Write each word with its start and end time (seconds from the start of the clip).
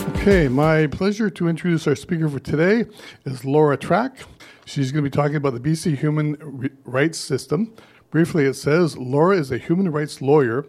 Okay, 0.00 0.48
my 0.48 0.86
pleasure 0.86 1.28
to 1.30 1.48
introduce 1.48 1.86
our 1.86 1.94
speaker 1.94 2.28
for 2.28 2.38
today 2.38 2.84
is 3.24 3.44
Laura 3.44 3.76
Track. 3.76 4.18
She's 4.64 4.92
going 4.92 5.04
to 5.04 5.10
be 5.10 5.14
talking 5.14 5.36
about 5.36 5.54
the 5.54 5.60
BC 5.60 5.98
human 5.98 6.70
rights 6.84 7.18
system. 7.18 7.74
Briefly, 8.10 8.44
it 8.44 8.54
says 8.54 8.96
Laura 8.96 9.36
is 9.36 9.50
a 9.50 9.58
human 9.58 9.90
rights 9.90 10.22
lawyer 10.22 10.66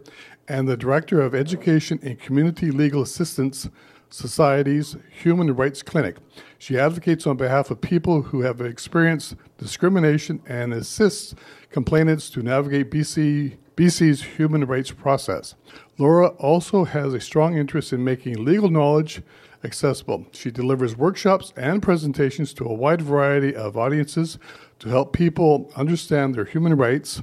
and 0.47 0.67
the 0.67 0.77
director 0.77 1.21
of 1.21 1.33
education 1.35 1.99
and 2.03 2.19
community 2.19 2.71
legal 2.71 3.01
assistance 3.01 3.69
Society's 4.13 4.95
Human 5.09 5.55
Rights 5.55 5.81
Clinic. 5.81 6.17
She 6.59 6.77
advocates 6.77 7.25
on 7.25 7.35
behalf 7.35 7.71
of 7.71 7.81
people 7.81 8.21
who 8.21 8.41
have 8.41 8.61
experienced 8.61 9.35
discrimination 9.57 10.39
and 10.45 10.71
assists 10.71 11.33
complainants 11.71 12.29
to 12.29 12.43
navigate 12.43 12.91
BC, 12.91 13.57
BC's 13.75 14.21
human 14.21 14.65
rights 14.65 14.91
process. 14.91 15.55
Laura 15.99 16.29
also 16.39 16.85
has 16.85 17.13
a 17.13 17.19
strong 17.19 17.55
interest 17.55 17.93
in 17.93 18.03
making 18.03 18.43
legal 18.43 18.69
knowledge 18.69 19.21
accessible. 19.63 20.25
She 20.31 20.49
delivers 20.49 20.97
workshops 20.97 21.53
and 21.55 21.83
presentations 21.83 22.53
to 22.55 22.65
a 22.65 22.73
wide 22.73 23.01
variety 23.01 23.55
of 23.55 23.77
audiences 23.77 24.39
to 24.79 24.89
help 24.89 25.13
people 25.13 25.71
understand 25.75 26.33
their 26.33 26.45
human 26.45 26.75
rights 26.75 27.21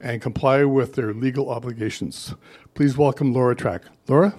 and 0.00 0.22
comply 0.22 0.64
with 0.64 0.94
their 0.94 1.12
legal 1.12 1.50
obligations. 1.50 2.34
Please 2.74 2.96
welcome 2.96 3.32
Laura 3.32 3.56
Track. 3.56 3.82
Laura? 4.08 4.30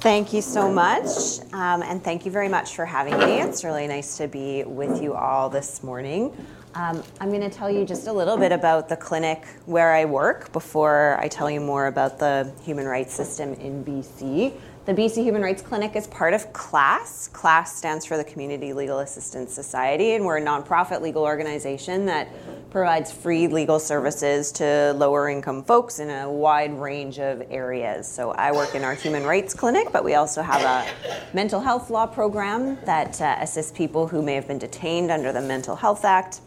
Thank 0.00 0.32
you 0.32 0.40
so 0.40 0.70
much, 0.72 1.40
um, 1.52 1.82
and 1.82 2.02
thank 2.02 2.24
you 2.24 2.30
very 2.30 2.48
much 2.48 2.74
for 2.74 2.86
having 2.86 3.18
me. 3.18 3.40
It's 3.40 3.64
really 3.64 3.86
nice 3.86 4.16
to 4.16 4.28
be 4.28 4.64
with 4.64 5.02
you 5.02 5.12
all 5.12 5.50
this 5.50 5.82
morning. 5.82 6.34
Um, 6.74 7.02
I'm 7.20 7.30
going 7.30 7.40
to 7.40 7.50
tell 7.50 7.68
you 7.68 7.84
just 7.84 8.06
a 8.06 8.12
little 8.12 8.36
bit 8.36 8.52
about 8.52 8.88
the 8.88 8.96
clinic 8.96 9.44
where 9.66 9.92
I 9.92 10.04
work 10.04 10.52
before 10.52 11.18
I 11.20 11.26
tell 11.26 11.50
you 11.50 11.60
more 11.60 11.88
about 11.88 12.20
the 12.20 12.52
human 12.62 12.86
rights 12.86 13.12
system 13.12 13.54
in 13.54 13.84
BC. 13.84 14.52
The 14.86 14.94
BC 14.94 15.22
Human 15.22 15.42
Rights 15.42 15.62
Clinic 15.62 15.94
is 15.94 16.06
part 16.06 16.32
of 16.32 16.52
CLASS. 16.52 17.28
CLASS 17.32 17.76
stands 17.76 18.06
for 18.06 18.16
the 18.16 18.24
Community 18.24 18.72
Legal 18.72 19.00
Assistance 19.00 19.52
Society, 19.52 20.12
and 20.12 20.24
we're 20.24 20.38
a 20.38 20.42
nonprofit 20.42 21.02
legal 21.02 21.22
organization 21.22 22.06
that 22.06 22.28
provides 22.70 23.12
free 23.12 23.46
legal 23.46 23.78
services 23.78 24.50
to 24.52 24.94
lower 24.96 25.28
income 25.28 25.62
folks 25.64 25.98
in 25.98 26.08
a 26.08 26.30
wide 26.30 26.72
range 26.72 27.18
of 27.18 27.42
areas. 27.50 28.08
So 28.08 28.30
I 28.30 28.52
work 28.52 28.74
in 28.74 28.82
our 28.82 28.94
human 28.94 29.24
rights 29.24 29.54
clinic, 29.54 29.88
but 29.92 30.02
we 30.02 30.14
also 30.14 30.40
have 30.40 30.62
a 30.62 31.34
mental 31.34 31.60
health 31.60 31.90
law 31.90 32.06
program 32.06 32.78
that 32.86 33.20
uh, 33.20 33.36
assists 33.40 33.72
people 33.72 34.08
who 34.08 34.22
may 34.22 34.34
have 34.34 34.48
been 34.48 34.58
detained 34.58 35.10
under 35.10 35.30
the 35.30 35.42
Mental 35.42 35.76
Health 35.76 36.04
Act. 36.04 36.40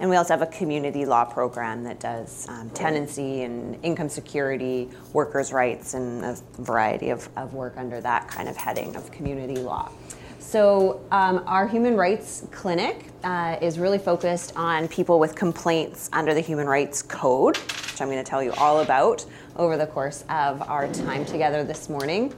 And 0.00 0.08
we 0.08 0.16
also 0.16 0.32
have 0.32 0.42
a 0.42 0.46
community 0.46 1.04
law 1.04 1.24
program 1.24 1.82
that 1.84 1.98
does 1.98 2.48
um, 2.48 2.70
tenancy 2.70 3.42
and 3.42 3.82
income 3.84 4.08
security, 4.08 4.88
workers' 5.12 5.52
rights, 5.52 5.94
and 5.94 6.24
a 6.24 6.36
variety 6.58 7.10
of, 7.10 7.28
of 7.36 7.52
work 7.54 7.76
under 7.76 8.00
that 8.00 8.28
kind 8.28 8.48
of 8.48 8.56
heading 8.56 8.94
of 8.94 9.10
community 9.10 9.56
law. 9.56 9.90
So, 10.38 11.04
um, 11.10 11.42
our 11.46 11.68
human 11.68 11.94
rights 11.94 12.46
clinic 12.52 13.06
uh, 13.22 13.58
is 13.60 13.78
really 13.78 13.98
focused 13.98 14.54
on 14.56 14.88
people 14.88 15.18
with 15.18 15.34
complaints 15.34 16.08
under 16.12 16.32
the 16.32 16.40
Human 16.40 16.66
Rights 16.66 17.02
Code, 17.02 17.58
which 17.58 18.00
I'm 18.00 18.08
going 18.08 18.24
to 18.24 18.30
tell 18.30 18.42
you 18.42 18.52
all 18.52 18.80
about 18.80 19.26
over 19.56 19.76
the 19.76 19.86
course 19.86 20.24
of 20.30 20.62
our 20.62 20.90
time 20.92 21.26
together 21.26 21.64
this 21.64 21.90
morning. 21.90 22.32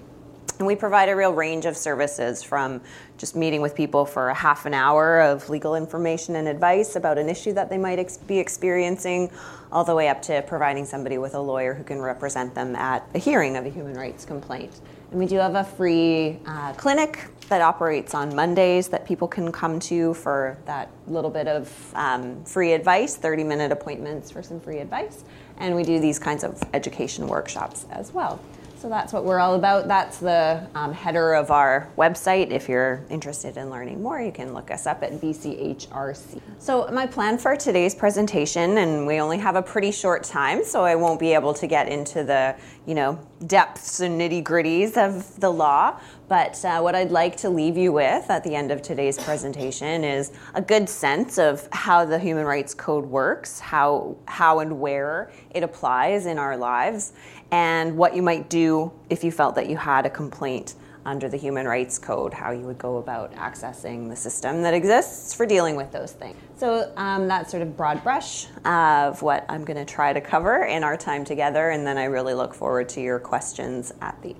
And 0.59 0.67
we 0.67 0.77
provide 0.77 1.09
a 1.09 1.17
real 1.17 1.33
range 1.33 1.67
of 1.67 1.77
services 1.77 2.43
from 2.43 2.81
just 3.17 3.35
meeting 3.37 3.61
with 3.61 3.75
people 3.75 4.05
for 4.05 4.29
a 4.29 4.35
half 4.35 4.67
an 4.67 4.75
hour 4.75 5.21
of 5.21 5.49
legal 5.49 5.75
information 5.75 6.37
and 6.37 6.49
advice 6.49 6.97
about 6.97 7.19
an 7.19 7.29
issue 7.29 7.53
that 7.55 7.71
they 7.71 7.79
might 7.79 7.99
ex- 7.99 8.19
be 8.19 8.39
experiencing, 8.39 9.31
all 9.73 9.85
the 9.85 9.95
way 9.95 10.09
up 10.09 10.21
to 10.23 10.43
providing 10.43 10.85
somebody 10.85 11.19
with 11.19 11.35
a 11.35 11.41
lawyer 11.41 11.75
who 11.75 11.85
can 11.85 12.01
represent 12.01 12.55
them 12.55 12.77
at 12.77 13.09
a 13.15 13.19
hearing 13.19 13.57
of 13.57 13.65
a 13.65 13.69
human 13.69 13.95
rights 13.95 14.25
complaint. 14.25 14.81
And 15.11 15.19
we 15.19 15.27
do 15.27 15.37
have 15.37 15.55
a 15.55 15.65
free 15.65 16.39
uh, 16.47 16.73
clinic 16.75 17.27
that 17.49 17.61
operates 17.61 18.15
on 18.15 18.35
Mondays 18.35 18.89
that 18.89 19.05
people 19.05 19.27
can 19.27 19.51
come 19.51 19.81
to 19.81 20.15
for 20.15 20.57
that 20.67 20.89
little 21.09 21.31
bit 21.31 21.49
of 21.49 21.93
um, 21.97 22.45
free 22.45 22.73
advice, 22.73 23.17
30 23.17 23.43
minute 23.43 23.73
appointments 23.73 24.31
for 24.31 24.41
some 24.41 24.61
free 24.61 24.79
advice. 24.79 25.25
And 25.59 25.75
we 25.75 25.83
do 25.83 25.99
these 25.99 26.19
kinds 26.19 26.45
of 26.45 26.63
education 26.73 27.27
workshops 27.27 27.87
as 27.91 28.13
well. 28.13 28.41
So 28.81 28.89
that's 28.89 29.13
what 29.13 29.27
we're 29.27 29.41
all 29.41 29.57
about. 29.57 29.89
That's 29.89 30.17
the 30.17 30.67
um, 30.75 30.95
header 30.95 31.35
of 31.35 31.51
our 31.51 31.91
website. 31.99 32.51
If 32.51 32.67
you're 32.67 33.05
interested 33.11 33.59
in 33.59 33.69
learning 33.69 34.03
more, 34.03 34.23
you 34.23 34.33
can 34.33 34.55
look 34.55 34.71
us 34.71 34.87
up 34.87 35.03
at 35.03 35.21
BCHRC. 35.21 36.41
So, 36.59 36.89
my 36.91 37.07
plan 37.07 37.37
for 37.37 37.57
today's 37.57 37.95
presentation, 37.95 38.79
and 38.79 39.07
we 39.07 39.21
only 39.21 39.37
have 39.37 39.55
a 39.55 39.61
pretty 39.61 39.91
short 39.91 40.25
time, 40.25 40.65
so 40.65 40.83
I 40.83 40.95
won't 40.95 41.21
be 41.21 41.35
able 41.35 41.53
to 41.55 41.67
get 41.67 41.89
into 41.89 42.25
the 42.25 42.57
you 42.87 42.95
know 42.95 43.21
depths 43.47 44.01
and 44.01 44.19
nitty 44.19 44.43
gritties 44.43 44.97
of 44.97 45.39
the 45.39 45.51
law. 45.51 46.01
But 46.31 46.65
uh, 46.65 46.81
what 46.81 46.95
I'd 46.95 47.11
like 47.11 47.35
to 47.39 47.51
leave 47.51 47.77
you 47.77 47.91
with 47.91 48.31
at 48.31 48.45
the 48.45 48.55
end 48.55 48.71
of 48.71 48.83
today's 48.83 49.19
presentation 49.19 50.05
is 50.05 50.31
a 50.55 50.63
good 50.63 50.89
sense 50.89 51.39
of 51.39 51.69
how 51.73 52.05
the 52.05 52.21
Human 52.21 52.45
Rights 52.45 52.73
Code 52.73 53.05
works, 53.05 53.59
how 53.59 54.17
how 54.27 54.61
and 54.61 54.79
where 54.79 55.33
it 55.51 55.65
applies 55.65 56.27
in 56.27 56.39
our 56.39 56.57
lives, 56.57 57.15
and 57.51 57.97
what 57.97 58.15
you 58.15 58.23
might 58.23 58.49
do 58.49 58.93
if 59.11 59.25
you 59.25 59.33
felt 59.33 59.57
that 59.57 59.69
you 59.69 59.77
had 59.77 60.07
a 60.07 60.11
complaint 60.11 60.77
under 61.05 61.29
the 61.29 61.37
Human 61.37 61.67
Rights 61.67 61.99
Code, 61.99 62.33
how 62.33 62.53
you 62.53 62.61
would 62.61 62.79
go 62.79 62.99
about 62.99 63.35
accessing 63.35 64.09
the 64.09 64.15
system 64.15 64.63
that 64.63 64.73
exists 64.73 65.35
for 65.35 65.47
dealing 65.47 65.75
with 65.75 65.91
those 65.91 66.13
things. 66.13 66.37
So 66.57 66.93
um, 66.97 67.27
that's 67.27 67.51
sort 67.51 67.65
of 67.65 67.77
broad 67.77 68.05
brush 68.05 68.47
of 68.65 69.21
what 69.21 69.47
I'm 69.49 69.65
going 69.65 69.85
to 69.85 69.93
try 69.93 70.13
to 70.13 70.21
cover 70.21 70.63
in 70.63 70.85
our 70.85 70.97
time 70.97 71.25
together, 71.25 71.71
and 71.71 71.85
then 71.85 71.99
I 71.99 72.05
really 72.05 72.35
look 72.35 72.55
forward 72.55 72.89
to 72.91 73.01
your 73.01 73.19
questions 73.19 73.93
at 74.01 74.17
the 74.23 74.37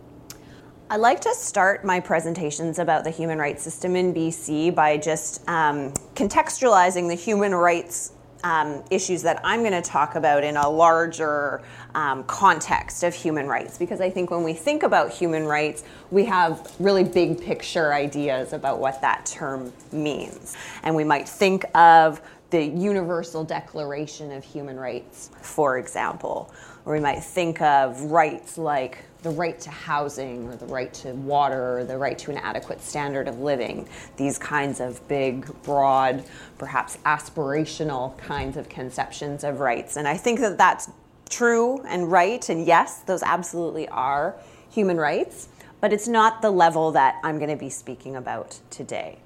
I 0.93 0.97
like 0.97 1.21
to 1.21 1.33
start 1.37 1.85
my 1.85 2.01
presentations 2.01 2.81
about 2.81 3.05
the 3.05 3.11
human 3.11 3.39
rights 3.39 3.63
system 3.63 3.95
in 3.95 4.13
BC 4.13 4.75
by 4.75 4.97
just 4.97 5.49
um, 5.49 5.93
contextualizing 6.17 7.07
the 7.07 7.15
human 7.15 7.55
rights 7.55 8.11
um, 8.43 8.83
issues 8.91 9.23
that 9.23 9.41
I'm 9.45 9.61
going 9.61 9.71
to 9.71 9.89
talk 9.89 10.17
about 10.17 10.43
in 10.43 10.57
a 10.57 10.69
larger 10.69 11.63
um, 11.95 12.25
context 12.25 13.05
of 13.05 13.15
human 13.15 13.47
rights. 13.47 13.79
Because 13.79 14.01
I 14.01 14.11
think 14.11 14.33
when 14.33 14.43
we 14.43 14.53
think 14.53 14.83
about 14.83 15.13
human 15.13 15.45
rights, 15.45 15.85
we 16.11 16.25
have 16.25 16.75
really 16.81 17.05
big 17.05 17.41
picture 17.41 17.95
ideas 17.95 18.53
about 18.53 18.81
what 18.81 19.01
that 19.01 19.25
term 19.25 19.73
means. 19.93 20.57
And 20.83 20.97
we 20.97 21.05
might 21.05 21.29
think 21.29 21.67
of 21.77 22.21
the 22.51 22.65
Universal 22.65 23.45
Declaration 23.45 24.33
of 24.33 24.43
Human 24.43 24.77
Rights, 24.77 25.31
for 25.41 25.79
example, 25.79 26.53
or 26.85 26.95
we 26.95 27.01
might 27.01 27.21
think 27.21 27.63
of 27.63 28.01
rights 28.03 28.59
like 28.59 29.05
the 29.23 29.31
right 29.31 29.61
to 29.61 29.71
housing 29.71 30.49
or 30.49 30.57
the 30.57 30.67
right 30.67 30.93
to 30.95 31.13
water 31.13 31.79
or 31.79 31.85
the 31.85 31.97
right 31.97 32.19
to 32.19 32.31
an 32.31 32.39
adequate 32.39 32.81
standard 32.81 33.29
of 33.29 33.41
living. 33.41 33.89
These 34.17 34.39
kinds 34.39 34.81
of 34.81 35.07
big, 35.09 35.47
broad, 35.63 36.25
perhaps 36.59 36.97
aspirational 37.05 38.17
kinds 38.19 38.57
of 38.57 38.69
conceptions 38.69 39.45
of 39.45 39.61
rights. 39.61 39.97
And 39.97 40.09
I 40.09 40.17
think 40.17 40.41
that 40.41 40.57
that's 40.59 40.91
true 41.29 41.81
and 41.85 42.11
right, 42.11 42.49
and 42.49 42.67
yes, 42.67 43.01
those 43.03 43.23
absolutely 43.23 43.89
are 43.89 44.37
human 44.71 44.97
rights, 44.97 45.49
but 45.81 45.93
it's 45.93 46.09
not 46.09 46.43
the 46.43 46.51
level 46.51 46.91
that 46.93 47.21
I'm 47.23 47.39
going 47.39 47.51
to 47.51 47.57
be 47.57 47.71
speaking 47.71 48.17
about 48.17 48.59
today. 48.71 49.19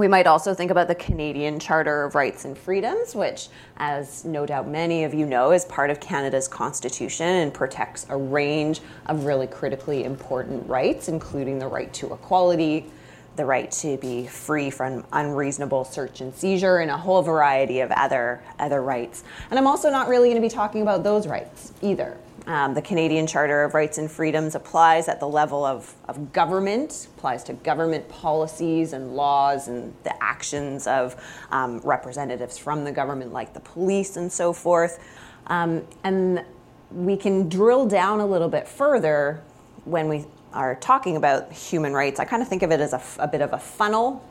We 0.00 0.08
might 0.08 0.26
also 0.26 0.54
think 0.54 0.70
about 0.70 0.88
the 0.88 0.94
Canadian 0.94 1.60
Charter 1.60 2.04
of 2.04 2.14
Rights 2.14 2.46
and 2.46 2.56
Freedoms, 2.56 3.14
which, 3.14 3.48
as 3.76 4.24
no 4.24 4.46
doubt 4.46 4.66
many 4.66 5.04
of 5.04 5.12
you 5.12 5.26
know, 5.26 5.52
is 5.52 5.66
part 5.66 5.90
of 5.90 6.00
Canada's 6.00 6.48
Constitution 6.48 7.26
and 7.26 7.52
protects 7.52 8.06
a 8.08 8.16
range 8.16 8.80
of 9.04 9.26
really 9.26 9.46
critically 9.46 10.04
important 10.04 10.66
rights, 10.66 11.08
including 11.08 11.58
the 11.58 11.66
right 11.66 11.92
to 11.92 12.14
equality, 12.14 12.86
the 13.36 13.44
right 13.44 13.70
to 13.72 13.98
be 13.98 14.26
free 14.26 14.70
from 14.70 15.04
unreasonable 15.12 15.84
search 15.84 16.22
and 16.22 16.34
seizure, 16.34 16.78
and 16.78 16.90
a 16.90 16.96
whole 16.96 17.20
variety 17.20 17.80
of 17.80 17.90
other, 17.90 18.42
other 18.58 18.82
rights. 18.82 19.22
And 19.50 19.58
I'm 19.58 19.66
also 19.66 19.90
not 19.90 20.08
really 20.08 20.30
going 20.30 20.40
to 20.40 20.48
be 20.48 20.48
talking 20.48 20.80
about 20.80 21.04
those 21.04 21.26
rights 21.26 21.74
either. 21.82 22.16
Um, 22.50 22.74
the 22.74 22.82
Canadian 22.82 23.28
Charter 23.28 23.62
of 23.62 23.74
Rights 23.74 23.96
and 23.98 24.10
Freedoms 24.10 24.56
applies 24.56 25.06
at 25.06 25.20
the 25.20 25.28
level 25.28 25.64
of, 25.64 25.94
of 26.08 26.32
government, 26.32 27.06
applies 27.16 27.44
to 27.44 27.52
government 27.52 28.08
policies 28.08 28.92
and 28.92 29.14
laws 29.14 29.68
and 29.68 29.94
the 30.02 30.20
actions 30.20 30.88
of 30.88 31.14
um, 31.52 31.78
representatives 31.84 32.58
from 32.58 32.82
the 32.82 32.90
government, 32.90 33.32
like 33.32 33.54
the 33.54 33.60
police 33.60 34.16
and 34.16 34.32
so 34.32 34.52
forth. 34.52 34.98
Um, 35.46 35.86
and 36.02 36.44
we 36.90 37.16
can 37.16 37.48
drill 37.48 37.86
down 37.86 38.18
a 38.18 38.26
little 38.26 38.48
bit 38.48 38.66
further 38.66 39.44
when 39.84 40.08
we 40.08 40.24
are 40.52 40.74
talking 40.74 41.16
about 41.16 41.52
human 41.52 41.92
rights, 41.92 42.18
I 42.18 42.24
kind 42.24 42.42
of 42.42 42.48
think 42.48 42.64
of 42.64 42.72
it 42.72 42.80
as 42.80 42.92
a, 42.92 43.02
a 43.20 43.28
bit 43.28 43.42
of 43.42 43.52
a 43.52 43.58
funnel 43.60 44.28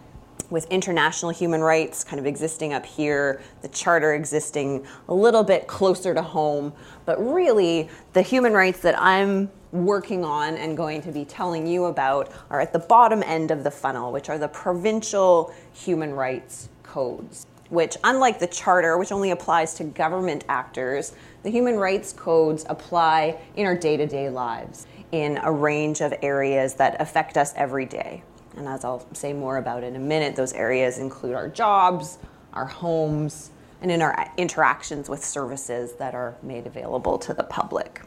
with 0.49 0.65
international 0.71 1.31
human 1.31 1.61
rights 1.61 2.03
kind 2.03 2.19
of 2.19 2.25
existing 2.25 2.73
up 2.73 2.85
here, 2.85 3.41
the 3.61 3.67
charter 3.67 4.13
existing 4.13 4.85
a 5.07 5.13
little 5.13 5.43
bit 5.43 5.67
closer 5.67 6.13
to 6.13 6.21
home. 6.21 6.73
But 7.05 7.17
really, 7.19 7.89
the 8.13 8.21
human 8.21 8.53
rights 8.53 8.79
that 8.81 8.99
I'm 8.99 9.51
working 9.71 10.25
on 10.25 10.55
and 10.55 10.75
going 10.75 11.01
to 11.03 11.11
be 11.11 11.25
telling 11.25 11.67
you 11.67 11.85
about 11.85 12.31
are 12.49 12.59
at 12.59 12.73
the 12.73 12.79
bottom 12.79 13.21
end 13.23 13.51
of 13.51 13.63
the 13.63 13.71
funnel, 13.71 14.11
which 14.11 14.29
are 14.29 14.37
the 14.37 14.47
provincial 14.47 15.53
human 15.73 16.13
rights 16.13 16.69
codes. 16.83 17.45
Which, 17.69 17.97
unlike 18.03 18.39
the 18.39 18.47
charter, 18.47 18.97
which 18.97 19.11
only 19.11 19.29
applies 19.29 19.75
to 19.75 19.83
government 19.83 20.43
actors, 20.49 21.13
the 21.43 21.51
human 21.51 21.77
rights 21.77 22.13
codes 22.13 22.65
apply 22.67 23.39
in 23.55 23.67
our 23.67 23.75
day 23.77 23.95
to 23.95 24.07
day 24.07 24.29
lives 24.29 24.87
in 25.11 25.37
a 25.43 25.51
range 25.51 26.01
of 26.01 26.13
areas 26.23 26.75
that 26.75 26.99
affect 26.99 27.37
us 27.37 27.53
every 27.55 27.85
day. 27.85 28.23
And 28.59 28.67
as 28.67 28.83
I'll 28.83 29.07
say 29.13 29.31
more 29.31 29.57
about 29.57 29.83
in 29.83 29.95
a 29.95 29.99
minute, 29.99 30.35
those 30.35 30.51
areas 30.51 30.99
include 30.99 31.33
our 31.33 31.47
jobs, 31.47 32.19
our 32.53 32.65
homes, 32.65 33.51
and 33.81 33.89
in 33.89 34.01
our 34.01 34.29
interactions 34.35 35.07
with 35.07 35.23
services 35.23 35.93
that 35.93 36.13
are 36.13 36.35
made 36.43 36.67
available 36.67 37.17
to 37.19 37.33
the 37.33 37.43
public. 37.43 38.01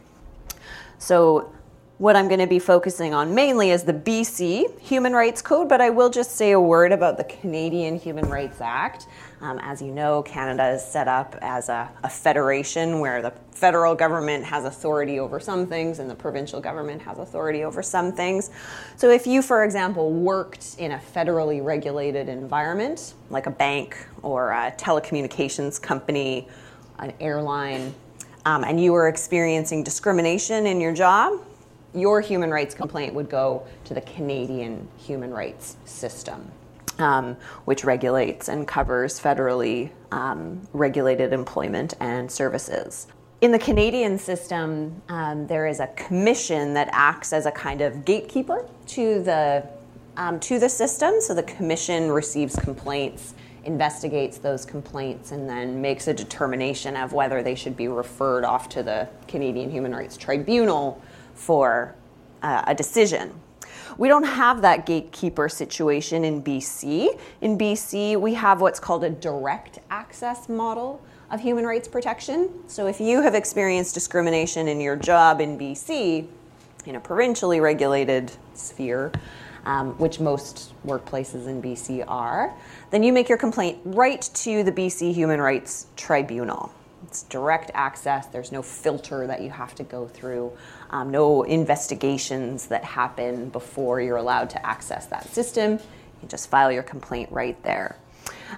So, 0.99 1.51
what 1.97 2.15
I'm 2.15 2.27
going 2.27 2.39
to 2.39 2.47
be 2.47 2.59
focusing 2.59 3.13
on 3.13 3.33
mainly 3.33 3.71
is 3.71 3.83
the 3.83 3.93
BC 3.93 4.79
Human 4.79 5.13
Rights 5.13 5.41
Code, 5.41 5.69
but 5.69 5.79
I 5.81 5.89
will 5.89 6.09
just 6.09 6.35
say 6.35 6.51
a 6.51 6.59
word 6.59 6.91
about 6.91 7.17
the 7.17 7.23
Canadian 7.23 7.97
Human 7.97 8.29
Rights 8.29 8.61
Act. 8.61 9.07
Um, 9.43 9.59
as 9.59 9.81
you 9.81 9.91
know, 9.91 10.23
Canada 10.23 10.69
is 10.69 10.85
set 10.85 11.09
up 11.09 11.35
as 11.41 11.67
a, 11.67 11.91
a, 12.01 12.09
federation 12.09 13.01
where 13.01 13.21
the 13.21 13.33
federal 13.51 13.93
government 13.93 14.45
has 14.45 14.63
authority 14.63 15.19
over 15.19 15.37
some 15.37 15.67
things 15.67 15.99
and 15.99 16.09
the 16.09 16.15
provincial 16.15 16.61
government 16.61 17.01
has 17.01 17.17
authority 17.19 17.65
over 17.65 17.83
some 17.83 18.13
things. 18.13 18.51
So, 18.95 19.09
if 19.09 19.27
you, 19.27 19.41
for 19.41 19.65
example, 19.65 20.13
worked 20.13 20.77
in 20.77 20.93
a 20.93 20.97
federally 20.97 21.61
regulated 21.61 22.29
environment, 22.29 23.15
like 23.29 23.45
a 23.45 23.51
bank 23.51 23.97
or 24.21 24.51
a 24.51 24.71
telecommunications 24.77 25.81
company, 25.81 26.47
an 26.99 27.11
airline, 27.19 27.93
um, 28.45 28.63
and 28.63 28.81
you 28.81 28.93
were 28.93 29.09
experiencing 29.09 29.83
discrimination 29.83 30.65
in 30.65 30.79
your 30.79 30.93
job, 30.93 31.33
your 31.93 32.21
human 32.21 32.49
rights 32.49 32.73
complaint 32.73 33.13
would 33.13 33.29
go 33.29 33.67
to 33.83 33.93
the 33.93 34.01
Canadian 34.01 34.87
human 34.97 35.31
rights 35.31 35.75
system 35.83 36.49
um, 36.99 37.35
which 37.65 37.83
regulates 37.83 38.49
and 38.49 38.67
covers 38.67 39.19
federally 39.19 39.91
um, 40.11 40.61
regulated 40.73 41.33
employment 41.33 41.93
and 41.99 42.31
services. 42.31 43.07
In 43.41 43.51
the 43.51 43.59
Canadian 43.59 44.17
system, 44.17 45.01
um, 45.09 45.47
there 45.47 45.67
is 45.67 45.79
a 45.79 45.87
commission 45.87 46.73
that 46.75 46.87
acts 46.91 47.33
as 47.33 47.45
a 47.45 47.51
kind 47.51 47.81
of 47.81 48.05
gatekeeper 48.05 48.67
to 48.87 49.21
the 49.21 49.67
um, 50.15 50.39
to 50.41 50.59
the 50.59 50.69
system. 50.69 51.15
So 51.19 51.33
the 51.33 51.43
commission 51.43 52.11
receives 52.11 52.55
complaints, 52.55 53.33
investigates 53.65 54.37
those 54.37 54.65
complaints, 54.65 55.31
and 55.31 55.49
then 55.49 55.81
makes 55.81 56.07
a 56.07 56.13
determination 56.13 56.95
of 56.95 57.13
whether 57.13 57.43
they 57.43 57.55
should 57.55 57.75
be 57.75 57.87
referred 57.87 58.45
off 58.45 58.69
to 58.69 58.83
the 58.83 59.09
Canadian 59.27 59.69
Human 59.69 59.93
Rights 59.93 60.15
Tribunal 60.15 61.01
for 61.33 61.95
uh, 62.43 62.63
a 62.67 62.75
decision. 62.75 63.33
We 63.97 64.07
don't 64.07 64.23
have 64.23 64.61
that 64.61 64.85
gatekeeper 64.85 65.49
situation 65.49 66.23
in 66.23 66.43
BC. 66.43 67.19
In 67.41 67.57
BC, 67.57 68.19
we 68.19 68.33
have 68.33 68.61
what's 68.61 68.79
called 68.79 69.03
a 69.03 69.09
direct 69.09 69.79
access 69.89 70.49
model 70.49 71.01
of 71.31 71.39
human 71.39 71.65
rights 71.65 71.87
protection. 71.87 72.49
So 72.67 72.87
if 72.87 72.99
you 72.99 73.21
have 73.21 73.35
experienced 73.35 73.93
discrimination 73.93 74.67
in 74.67 74.79
your 74.79 74.95
job 74.95 75.41
in 75.41 75.57
BC, 75.57 76.27
in 76.85 76.95
a 76.95 76.99
provincially 76.99 77.59
regulated 77.59 78.31
sphere, 78.53 79.11
um, 79.65 79.93
which 79.97 80.19
most 80.19 80.73
workplaces 80.85 81.47
in 81.47 81.61
BC 81.61 82.03
are, 82.07 82.53
then 82.91 83.03
you 83.03 83.13
make 83.13 83.29
your 83.29 83.37
complaint 83.37 83.79
right 83.85 84.21
to 84.33 84.63
the 84.63 84.71
BC 84.71 85.13
Human 85.13 85.39
Rights 85.39 85.87
Tribunal. 85.95 86.71
It's 87.07 87.23
direct 87.23 87.71
access, 87.73 88.27
there's 88.27 88.51
no 88.51 88.61
filter 88.61 89.27
that 89.27 89.41
you 89.41 89.49
have 89.49 89.75
to 89.75 89.83
go 89.83 90.07
through 90.07 90.51
um, 90.93 91.09
no 91.09 91.41
investigations 91.41 92.67
that 92.67 92.83
happen 92.83 93.49
before 93.49 93.99
you're 93.99 94.17
allowed 94.17 94.51
to 94.51 94.63
access 94.63 95.07
that 95.07 95.27
system. 95.33 95.79
You 96.21 96.27
just 96.27 96.51
file 96.51 96.71
your 96.71 96.83
complaint 96.83 97.31
right 97.31 97.61
there. 97.63 97.97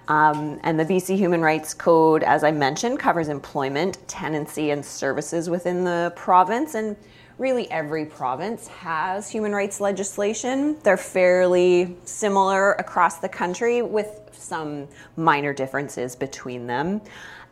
Um, 0.10 0.60
and 0.64 0.78
the 0.78 0.84
BC 0.84 1.16
Human 1.16 1.42
Rights 1.42 1.74
Code, 1.74 2.24
as 2.24 2.44
I 2.44 2.52
mentioned, 2.52 3.00
covers 3.00 3.30
employment, 3.30 4.06
tenancy, 4.10 4.72
and 4.72 4.86
services 4.86 5.50
within 5.50 5.86
the 5.86 6.12
province. 6.18 6.76
And 6.76 6.98
really, 7.38 7.72
every 7.72 8.06
province 8.06 8.68
has 8.68 9.30
human 9.30 9.54
rights 9.54 9.80
legislation. 9.80 10.78
They're 10.84 10.98
fairly 10.98 11.96
similar 12.04 12.74
across 12.74 13.20
the 13.20 13.30
country 13.30 13.82
with 13.82 14.20
some 14.34 14.90
minor 15.16 15.54
differences 15.54 16.18
between 16.18 16.68
them. 16.68 17.00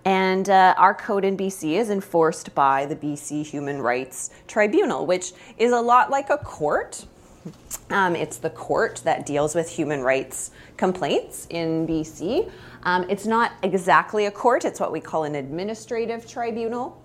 And 0.05 0.50
uh, 0.50 0.75
our 0.77 0.94
code 0.94 1.23
in 1.23 1.38
BC 1.38 1.73
is 1.73 1.89
enforced 1.89 2.53
by 2.53 2.85
the 2.85 2.95
BC 2.95 3.45
Human 3.45 3.81
Rights 3.81 4.31
Tribunal, 4.47 5.05
which 5.05 5.31
is 5.57 5.71
a 5.71 5.79
lot 5.79 6.09
like 6.09 6.29
a 6.29 6.38
court. 6.38 7.05
Um, 7.89 8.15
it's 8.15 8.38
the 8.38 8.50
court 8.50 9.01
that 9.05 9.25
deals 9.25 9.55
with 9.55 9.69
human 9.69 10.01
rights 10.01 10.51
complaints 10.77 11.47
in 11.50 11.85
BC. 11.88 12.50
Um, 12.83 13.05
it's 13.09 13.25
not 13.25 13.53
exactly 13.63 14.25
a 14.25 14.31
court, 14.31 14.65
it's 14.65 14.79
what 14.79 14.91
we 14.91 15.00
call 15.00 15.23
an 15.25 15.35
administrative 15.35 16.27
tribunal, 16.27 17.01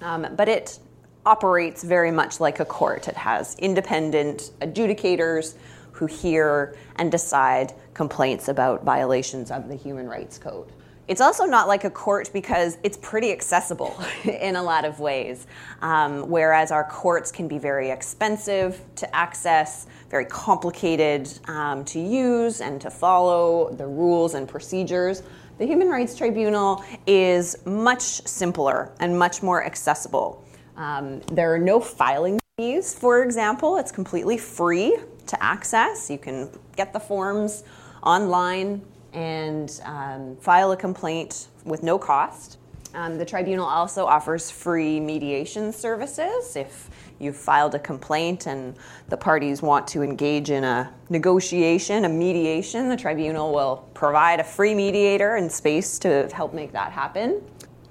um, 0.00 0.26
but 0.36 0.48
it 0.48 0.78
operates 1.26 1.84
very 1.84 2.10
much 2.10 2.40
like 2.40 2.60
a 2.60 2.64
court. 2.64 3.08
It 3.08 3.16
has 3.16 3.56
independent 3.58 4.52
adjudicators 4.60 5.54
who 5.92 6.06
hear 6.06 6.74
and 6.96 7.12
decide 7.12 7.74
complaints 7.94 8.48
about 8.48 8.84
violations 8.84 9.50
of 9.50 9.68
the 9.68 9.74
Human 9.74 10.08
Rights 10.08 10.38
Code. 10.38 10.72
It's 11.10 11.20
also 11.20 11.44
not 11.44 11.66
like 11.66 11.82
a 11.82 11.90
court 11.90 12.30
because 12.32 12.78
it's 12.84 12.96
pretty 12.96 13.32
accessible 13.32 14.00
in 14.24 14.54
a 14.54 14.62
lot 14.62 14.84
of 14.84 15.00
ways, 15.00 15.48
um, 15.82 16.30
whereas 16.30 16.70
our 16.70 16.84
courts 16.84 17.32
can 17.32 17.48
be 17.48 17.58
very 17.58 17.90
expensive 17.90 18.80
to 18.94 19.12
access, 19.16 19.88
very 20.08 20.24
complicated 20.24 21.28
um, 21.48 21.84
to 21.86 21.98
use 21.98 22.60
and 22.60 22.80
to 22.80 22.92
follow 22.92 23.74
the 23.74 23.84
rules 23.84 24.34
and 24.34 24.48
procedures. 24.48 25.24
The 25.58 25.66
Human 25.66 25.88
Rights 25.88 26.14
Tribunal 26.16 26.84
is 27.08 27.56
much 27.66 28.24
simpler 28.24 28.92
and 29.00 29.18
much 29.18 29.42
more 29.42 29.66
accessible. 29.66 30.44
Um, 30.76 31.22
there 31.32 31.52
are 31.52 31.58
no 31.58 31.80
filing 31.80 32.38
fees, 32.56 32.94
for 32.94 33.24
example. 33.24 33.78
It's 33.78 33.90
completely 33.90 34.38
free 34.38 34.96
to 35.26 35.42
access. 35.42 36.08
You 36.08 36.18
can 36.18 36.50
get 36.76 36.92
the 36.92 37.00
forms 37.00 37.64
online 38.04 38.82
and 39.12 39.80
um, 39.84 40.36
file 40.36 40.72
a 40.72 40.76
complaint 40.76 41.48
with 41.64 41.82
no 41.82 41.98
cost. 41.98 42.58
Um, 42.92 43.18
the 43.18 43.24
tribunal 43.24 43.66
also 43.66 44.04
offers 44.04 44.50
free 44.50 44.98
mediation 44.98 45.72
services 45.72 46.56
if 46.56 46.90
you've 47.20 47.36
filed 47.36 47.74
a 47.74 47.78
complaint 47.78 48.46
and 48.46 48.74
the 49.08 49.16
parties 49.16 49.62
want 49.62 49.86
to 49.88 50.02
engage 50.02 50.50
in 50.50 50.64
a 50.64 50.92
negotiation, 51.08 52.04
a 52.04 52.08
mediation. 52.08 52.88
The 52.88 52.96
tribunal 52.96 53.52
will 53.52 53.88
provide 53.94 54.40
a 54.40 54.44
free 54.44 54.74
mediator 54.74 55.36
and 55.36 55.50
space 55.52 55.98
to 56.00 56.28
help 56.32 56.52
make 56.52 56.72
that 56.72 56.90
happen. 56.90 57.42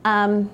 Um, 0.04 0.50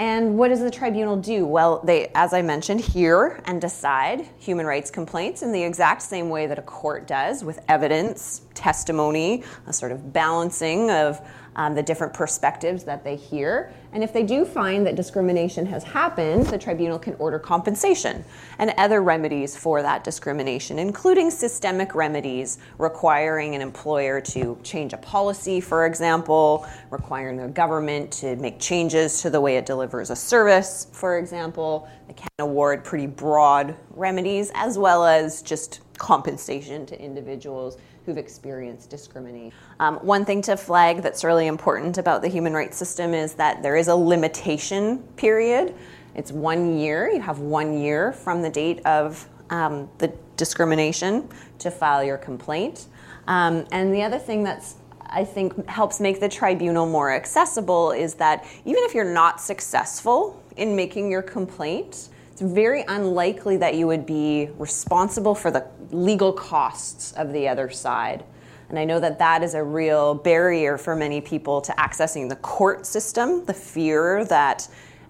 and 0.00 0.38
what 0.38 0.48
does 0.48 0.60
the 0.60 0.70
tribunal 0.70 1.14
do? 1.14 1.44
Well, 1.44 1.82
they, 1.84 2.10
as 2.14 2.32
I 2.32 2.40
mentioned, 2.40 2.80
hear 2.80 3.42
and 3.44 3.60
decide 3.60 4.26
human 4.38 4.64
rights 4.64 4.90
complaints 4.90 5.42
in 5.42 5.52
the 5.52 5.62
exact 5.62 6.00
same 6.00 6.30
way 6.30 6.46
that 6.46 6.58
a 6.58 6.62
court 6.62 7.06
does 7.06 7.44
with 7.44 7.60
evidence, 7.68 8.40
testimony, 8.54 9.44
a 9.66 9.74
sort 9.74 9.92
of 9.92 10.10
balancing 10.10 10.90
of 10.90 11.20
um, 11.56 11.74
the 11.74 11.82
different 11.82 12.14
perspectives 12.14 12.84
that 12.84 13.04
they 13.04 13.16
hear. 13.16 13.72
And 13.92 14.04
if 14.04 14.12
they 14.12 14.22
do 14.22 14.44
find 14.44 14.86
that 14.86 14.94
discrimination 14.94 15.66
has 15.66 15.82
happened, 15.82 16.46
the 16.46 16.58
tribunal 16.58 16.98
can 16.98 17.14
order 17.14 17.38
compensation 17.38 18.24
and 18.58 18.72
other 18.78 19.02
remedies 19.02 19.56
for 19.56 19.82
that 19.82 20.04
discrimination, 20.04 20.78
including 20.78 21.30
systemic 21.30 21.94
remedies 21.94 22.58
requiring 22.78 23.54
an 23.56 23.60
employer 23.60 24.20
to 24.20 24.58
change 24.62 24.92
a 24.92 24.96
policy, 24.98 25.60
for 25.60 25.86
example, 25.86 26.66
requiring 26.90 27.36
the 27.36 27.48
government 27.48 28.12
to 28.12 28.36
make 28.36 28.60
changes 28.60 29.20
to 29.22 29.30
the 29.30 29.40
way 29.40 29.56
it 29.56 29.66
delivers 29.66 30.10
a 30.10 30.16
service, 30.16 30.86
for 30.92 31.18
example. 31.18 31.88
They 32.06 32.14
can 32.14 32.28
award 32.38 32.84
pretty 32.84 33.06
broad 33.06 33.74
remedies 33.90 34.52
as 34.54 34.78
well 34.78 35.04
as 35.04 35.42
just 35.42 35.80
compensation 35.98 36.86
to 36.86 37.00
individuals 37.00 37.76
who've 38.06 38.18
experienced 38.18 38.90
discrimination. 38.90 39.52
Um, 39.78 39.96
one 39.96 40.24
thing 40.24 40.42
to 40.42 40.56
flag 40.56 41.02
that's 41.02 41.24
really 41.24 41.46
important 41.46 41.98
about 41.98 42.22
the 42.22 42.28
human 42.28 42.52
rights 42.52 42.76
system 42.76 43.14
is 43.14 43.34
that 43.34 43.62
there 43.62 43.76
is 43.76 43.88
a 43.88 43.94
limitation 43.94 44.98
period. 45.16 45.74
It's 46.14 46.32
one 46.32 46.78
year. 46.78 47.08
You 47.08 47.20
have 47.20 47.38
one 47.38 47.78
year 47.78 48.12
from 48.12 48.42
the 48.42 48.50
date 48.50 48.84
of 48.86 49.28
um, 49.50 49.88
the 49.98 50.12
discrimination 50.36 51.28
to 51.58 51.70
file 51.70 52.02
your 52.02 52.16
complaint. 52.16 52.86
Um, 53.26 53.66
and 53.72 53.94
the 53.94 54.02
other 54.02 54.18
thing 54.18 54.42
that's 54.42 54.76
I 55.12 55.24
think 55.24 55.66
helps 55.68 56.00
make 56.00 56.20
the 56.20 56.28
tribunal 56.28 56.86
more 56.86 57.10
accessible 57.10 57.90
is 57.90 58.14
that 58.14 58.46
even 58.64 58.82
if 58.84 58.94
you're 58.94 59.12
not 59.12 59.40
successful 59.40 60.40
in 60.56 60.76
making 60.76 61.10
your 61.10 61.22
complaint, 61.22 62.08
it's 62.40 62.52
very 62.52 62.84
unlikely 62.88 63.58
that 63.58 63.74
you 63.74 63.86
would 63.86 64.06
be 64.06 64.48
responsible 64.56 65.34
for 65.34 65.50
the 65.50 65.66
legal 65.90 66.32
costs 66.32 67.12
of 67.12 67.34
the 67.34 67.46
other 67.46 67.68
side. 67.68 68.24
And 68.70 68.78
I 68.78 68.84
know 68.86 68.98
that 68.98 69.18
that 69.18 69.42
is 69.42 69.52
a 69.52 69.62
real 69.62 70.14
barrier 70.14 70.78
for 70.78 70.96
many 70.96 71.20
people 71.20 71.60
to 71.60 71.72
accessing 71.72 72.30
the 72.30 72.36
court 72.36 72.86
system, 72.86 73.44
the 73.44 73.52
fear 73.52 74.24
that 74.24 74.66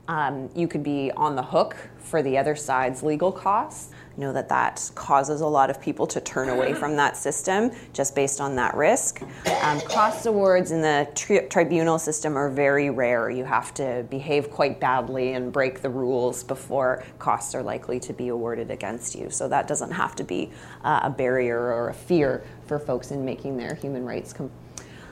um, 0.09 0.51
you 0.57 0.67
could 0.67 0.83
be 0.83 1.13
on 1.13 1.37
the 1.37 1.43
hook 1.43 1.77
for 1.99 2.21
the 2.21 2.37
other 2.37 2.57
side's 2.57 3.05
legal 3.05 3.31
costs. 3.31 3.93
Know 4.21 4.35
that 4.35 4.50
that 4.50 4.91
causes 4.95 5.41
a 5.41 5.47
lot 5.47 5.71
of 5.71 5.81
people 5.81 6.07
to 6.09 6.21
turn 6.21 6.50
away 6.50 6.75
from 6.81 6.95
that 6.97 7.17
system 7.17 7.71
just 7.95 8.15
based 8.15 8.39
on 8.39 8.55
that 8.57 8.75
risk. 8.75 9.23
Um, 9.62 9.81
cost 9.81 10.27
awards 10.27 10.73
in 10.73 10.83
the 10.83 11.09
tri- 11.15 11.47
tribunal 11.47 11.99
system 11.99 12.37
are 12.37 12.50
very 12.50 12.91
rare. 12.91 13.31
You 13.31 13.45
have 13.47 13.73
to 13.75 14.05
behave 14.11 14.50
quite 14.50 14.79
badly 14.79 15.33
and 15.33 15.50
break 15.50 15.81
the 15.81 15.89
rules 15.89 16.45
before 16.45 17.03
costs 17.19 17.55
are 17.55 17.62
likely 17.62 17.99
to 18.00 18.12
be 18.12 18.29
awarded 18.29 18.71
against 18.71 19.15
you. 19.15 19.31
So 19.31 19.49
that 19.49 19.67
doesn't 19.67 19.93
have 19.93 20.15
to 20.17 20.25
be 20.25 20.50
uh, 20.85 21.00
a 21.05 21.11
barrier 21.11 21.59
or 21.59 21.89
a 21.89 21.95
fear 21.95 22.45
for 22.67 22.79
folks 22.79 23.12
in 23.12 23.25
making 23.25 23.57
their 23.57 23.75
human 23.75 24.05
rights 24.05 24.35
complaints 24.35 24.70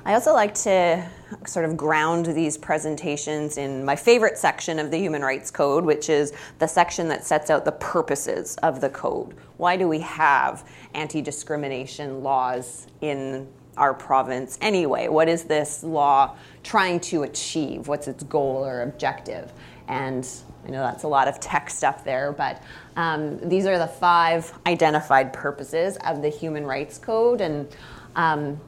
I 0.09 0.15
also 0.15 0.33
like 0.33 0.55
to 0.55 1.07
sort 1.45 1.67
of 1.67 1.77
ground 1.77 2.25
these 2.25 2.57
presentations 2.57 3.59
in 3.59 3.85
my 3.85 3.95
favorite 3.95 4.38
section 4.38 4.79
of 4.79 4.91
the 4.91 4.97
Human 4.97 5.21
Rights 5.21 5.50
Code, 5.50 5.85
which 5.85 6.09
is 6.09 6.33
the 6.61 6.67
section 6.67 7.09
that 7.09 7.27
sets 7.27 7.50
out 7.50 7.67
the 7.67 7.73
purposes 7.73 8.57
of 8.62 8.81
the 8.81 8.88
code. 8.88 9.35
Why 9.59 9.77
do 9.77 9.87
we 9.87 9.99
have 9.99 10.67
anti 10.95 11.21
discrimination 11.21 12.23
laws 12.23 12.87
in 13.03 13.49
our 13.77 13.93
province 13.93 14.57
anyway? 14.62 15.09
What 15.09 15.29
is 15.29 15.45
this 15.45 15.85
law 15.85 16.37
trying 16.62 17.00
to 17.00 17.25
achieve? 17.25 17.87
What's 17.87 18.09
its 18.09 18.23
goal 18.25 18.65
or 18.65 18.81
objective? 18.81 19.53
And 19.88 20.27
I 20.67 20.71
know 20.71 20.81
that's 20.81 21.05
a 21.05 21.09
lot 21.09 21.29
of 21.29 21.38
text 21.38 21.85
up 21.85 22.03
there, 22.05 22.33
but 22.33 22.62
um, 22.97 23.47
these 23.47 23.67
are 23.67 23.79
the 23.79 23.87
five 23.87 24.59
identified 24.67 25.35
purposes 25.35 25.99
of 26.07 26.23
the 26.23 26.31
Human 26.31 26.65
Rights 26.65 26.97
Code. 26.97 27.43
And 27.43 27.69
um, 28.17 28.61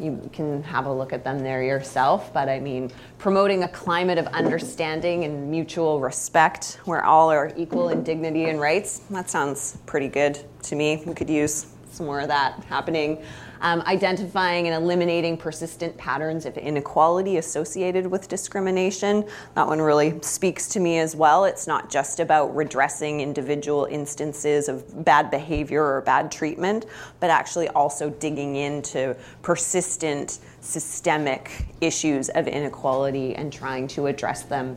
you 0.00 0.28
can 0.32 0.62
have 0.62 0.86
a 0.86 0.92
look 0.92 1.12
at 1.12 1.24
them 1.24 1.40
there 1.40 1.62
yourself. 1.62 2.32
But 2.32 2.48
I 2.48 2.60
mean, 2.60 2.90
promoting 3.18 3.64
a 3.64 3.68
climate 3.68 4.18
of 4.18 4.26
understanding 4.28 5.24
and 5.24 5.50
mutual 5.50 6.00
respect 6.00 6.78
where 6.84 7.04
all 7.04 7.30
are 7.30 7.52
equal 7.56 7.88
in 7.88 8.02
dignity 8.02 8.44
and 8.44 8.60
rights, 8.60 9.00
that 9.10 9.28
sounds 9.30 9.78
pretty 9.86 10.08
good 10.08 10.38
to 10.64 10.76
me. 10.76 11.02
We 11.04 11.14
could 11.14 11.30
use 11.30 11.66
some 11.90 12.06
more 12.06 12.20
of 12.20 12.28
that 12.28 12.62
happening 12.64 13.22
um, 13.60 13.82
identifying 13.82 14.66
and 14.66 14.82
eliminating 14.82 15.36
persistent 15.36 15.96
patterns 15.96 16.46
of 16.46 16.56
inequality 16.56 17.38
associated 17.38 18.06
with 18.06 18.28
discrimination. 18.28 19.24
That 19.54 19.66
one 19.66 19.80
really 19.80 20.20
speaks 20.22 20.68
to 20.68 20.80
me 20.80 20.98
as 20.98 21.16
well. 21.16 21.44
It's 21.44 21.66
not 21.66 21.90
just 21.90 22.20
about 22.20 22.54
redressing 22.54 23.20
individual 23.20 23.86
instances 23.86 24.68
of 24.68 25.04
bad 25.04 25.30
behavior 25.30 25.84
or 25.84 26.00
bad 26.02 26.30
treatment, 26.30 26.86
but 27.20 27.30
actually 27.30 27.68
also 27.68 28.10
digging 28.10 28.56
into 28.56 29.16
persistent 29.42 30.38
systemic 30.60 31.66
issues 31.80 32.28
of 32.30 32.46
inequality 32.46 33.34
and 33.34 33.52
trying 33.52 33.88
to 33.88 34.06
address 34.06 34.42
them. 34.42 34.76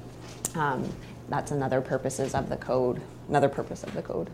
Um, 0.55 0.87
that's 1.29 1.51
another 1.51 1.81
purposes 1.81 2.35
of 2.35 2.49
the 2.49 2.57
code, 2.57 3.01
another 3.29 3.49
purpose 3.49 3.83
of 3.83 3.93
the 3.93 4.01
code. 4.01 4.29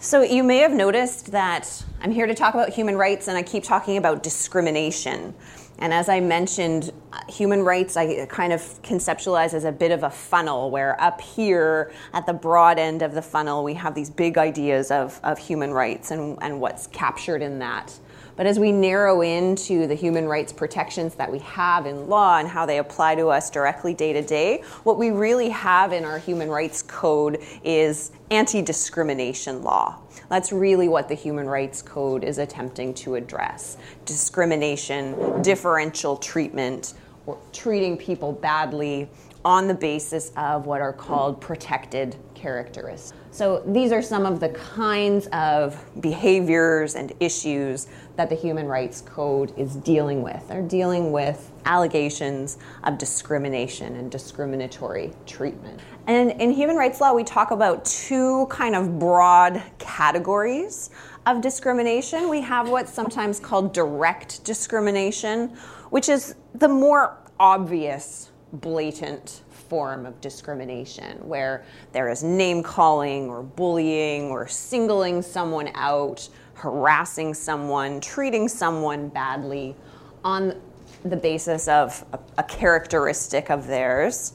So, 0.00 0.22
you 0.22 0.44
may 0.44 0.58
have 0.58 0.72
noticed 0.72 1.32
that 1.32 1.84
I'm 2.00 2.12
here 2.12 2.28
to 2.28 2.34
talk 2.34 2.54
about 2.54 2.68
human 2.68 2.96
rights 2.96 3.26
and 3.26 3.36
I 3.36 3.42
keep 3.42 3.64
talking 3.64 3.96
about 3.96 4.22
discrimination. 4.22 5.34
And 5.80 5.92
as 5.92 6.08
I 6.08 6.20
mentioned, 6.20 6.92
human 7.28 7.64
rights 7.64 7.96
I 7.96 8.26
kind 8.26 8.52
of 8.52 8.60
conceptualize 8.82 9.54
as 9.54 9.64
a 9.64 9.72
bit 9.72 9.90
of 9.90 10.04
a 10.04 10.10
funnel 10.10 10.70
where 10.70 11.00
up 11.02 11.20
here 11.20 11.92
at 12.12 12.26
the 12.26 12.32
broad 12.32 12.78
end 12.78 13.02
of 13.02 13.12
the 13.12 13.22
funnel, 13.22 13.64
we 13.64 13.74
have 13.74 13.96
these 13.96 14.08
big 14.08 14.38
ideas 14.38 14.92
of, 14.92 15.18
of 15.24 15.36
human 15.36 15.72
rights 15.72 16.12
and, 16.12 16.38
and 16.42 16.60
what's 16.60 16.86
captured 16.86 17.42
in 17.42 17.58
that. 17.58 17.98
But 18.38 18.46
as 18.46 18.56
we 18.56 18.70
narrow 18.70 19.20
into 19.20 19.88
the 19.88 19.96
human 19.96 20.28
rights 20.28 20.52
protections 20.52 21.16
that 21.16 21.30
we 21.30 21.40
have 21.40 21.86
in 21.86 22.08
law 22.08 22.38
and 22.38 22.46
how 22.46 22.66
they 22.66 22.78
apply 22.78 23.16
to 23.16 23.26
us 23.26 23.50
directly 23.50 23.94
day 23.94 24.12
to 24.12 24.22
day, 24.22 24.62
what 24.84 24.96
we 24.96 25.10
really 25.10 25.48
have 25.48 25.92
in 25.92 26.04
our 26.04 26.20
human 26.20 26.48
rights 26.48 26.80
code 26.80 27.42
is 27.64 28.12
anti 28.30 28.62
discrimination 28.62 29.64
law. 29.64 29.98
That's 30.28 30.52
really 30.52 30.86
what 30.86 31.08
the 31.08 31.16
Human 31.16 31.48
Rights 31.48 31.82
Code 31.82 32.22
is 32.22 32.38
attempting 32.38 32.94
to 32.94 33.16
address 33.16 33.76
discrimination, 34.04 35.42
differential 35.42 36.16
treatment, 36.16 36.94
or 37.26 37.38
treating 37.52 37.96
people 37.96 38.30
badly 38.32 39.08
on 39.44 39.66
the 39.66 39.74
basis 39.74 40.30
of 40.36 40.64
what 40.66 40.80
are 40.80 40.92
called 40.92 41.40
protected 41.40 42.14
characteristics. 42.34 43.17
So, 43.38 43.62
these 43.64 43.92
are 43.92 44.02
some 44.02 44.26
of 44.26 44.40
the 44.40 44.48
kinds 44.48 45.28
of 45.28 45.80
behaviors 46.00 46.96
and 46.96 47.12
issues 47.20 47.86
that 48.16 48.28
the 48.28 48.34
Human 48.34 48.66
Rights 48.66 49.00
Code 49.02 49.56
is 49.56 49.76
dealing 49.76 50.24
with. 50.24 50.42
They're 50.48 50.60
dealing 50.60 51.12
with 51.12 51.52
allegations 51.64 52.58
of 52.82 52.98
discrimination 52.98 53.94
and 53.94 54.10
discriminatory 54.10 55.12
treatment. 55.24 55.78
And 56.08 56.32
in 56.40 56.50
human 56.50 56.74
rights 56.74 57.00
law, 57.00 57.12
we 57.12 57.22
talk 57.22 57.52
about 57.52 57.84
two 57.84 58.48
kind 58.50 58.74
of 58.74 58.98
broad 58.98 59.62
categories 59.78 60.90
of 61.24 61.40
discrimination. 61.40 62.28
We 62.28 62.40
have 62.40 62.68
what's 62.68 62.92
sometimes 62.92 63.38
called 63.38 63.72
direct 63.72 64.42
discrimination, 64.42 65.50
which 65.90 66.08
is 66.08 66.34
the 66.56 66.68
more 66.68 67.16
obvious, 67.38 68.32
blatant 68.52 69.42
form 69.68 70.06
of 70.06 70.20
discrimination 70.20 71.16
where 71.28 71.64
there 71.92 72.08
is 72.08 72.22
name 72.22 72.62
calling 72.62 73.28
or 73.28 73.42
bullying 73.42 74.30
or 74.30 74.48
singling 74.48 75.22
someone 75.22 75.70
out, 75.74 76.28
harassing 76.54 77.34
someone, 77.34 78.00
treating 78.00 78.48
someone 78.48 79.08
badly 79.08 79.76
on 80.24 80.60
the 81.04 81.16
basis 81.16 81.68
of 81.68 82.04
a, 82.12 82.18
a 82.38 82.42
characteristic 82.42 83.50
of 83.50 83.66
theirs 83.66 84.32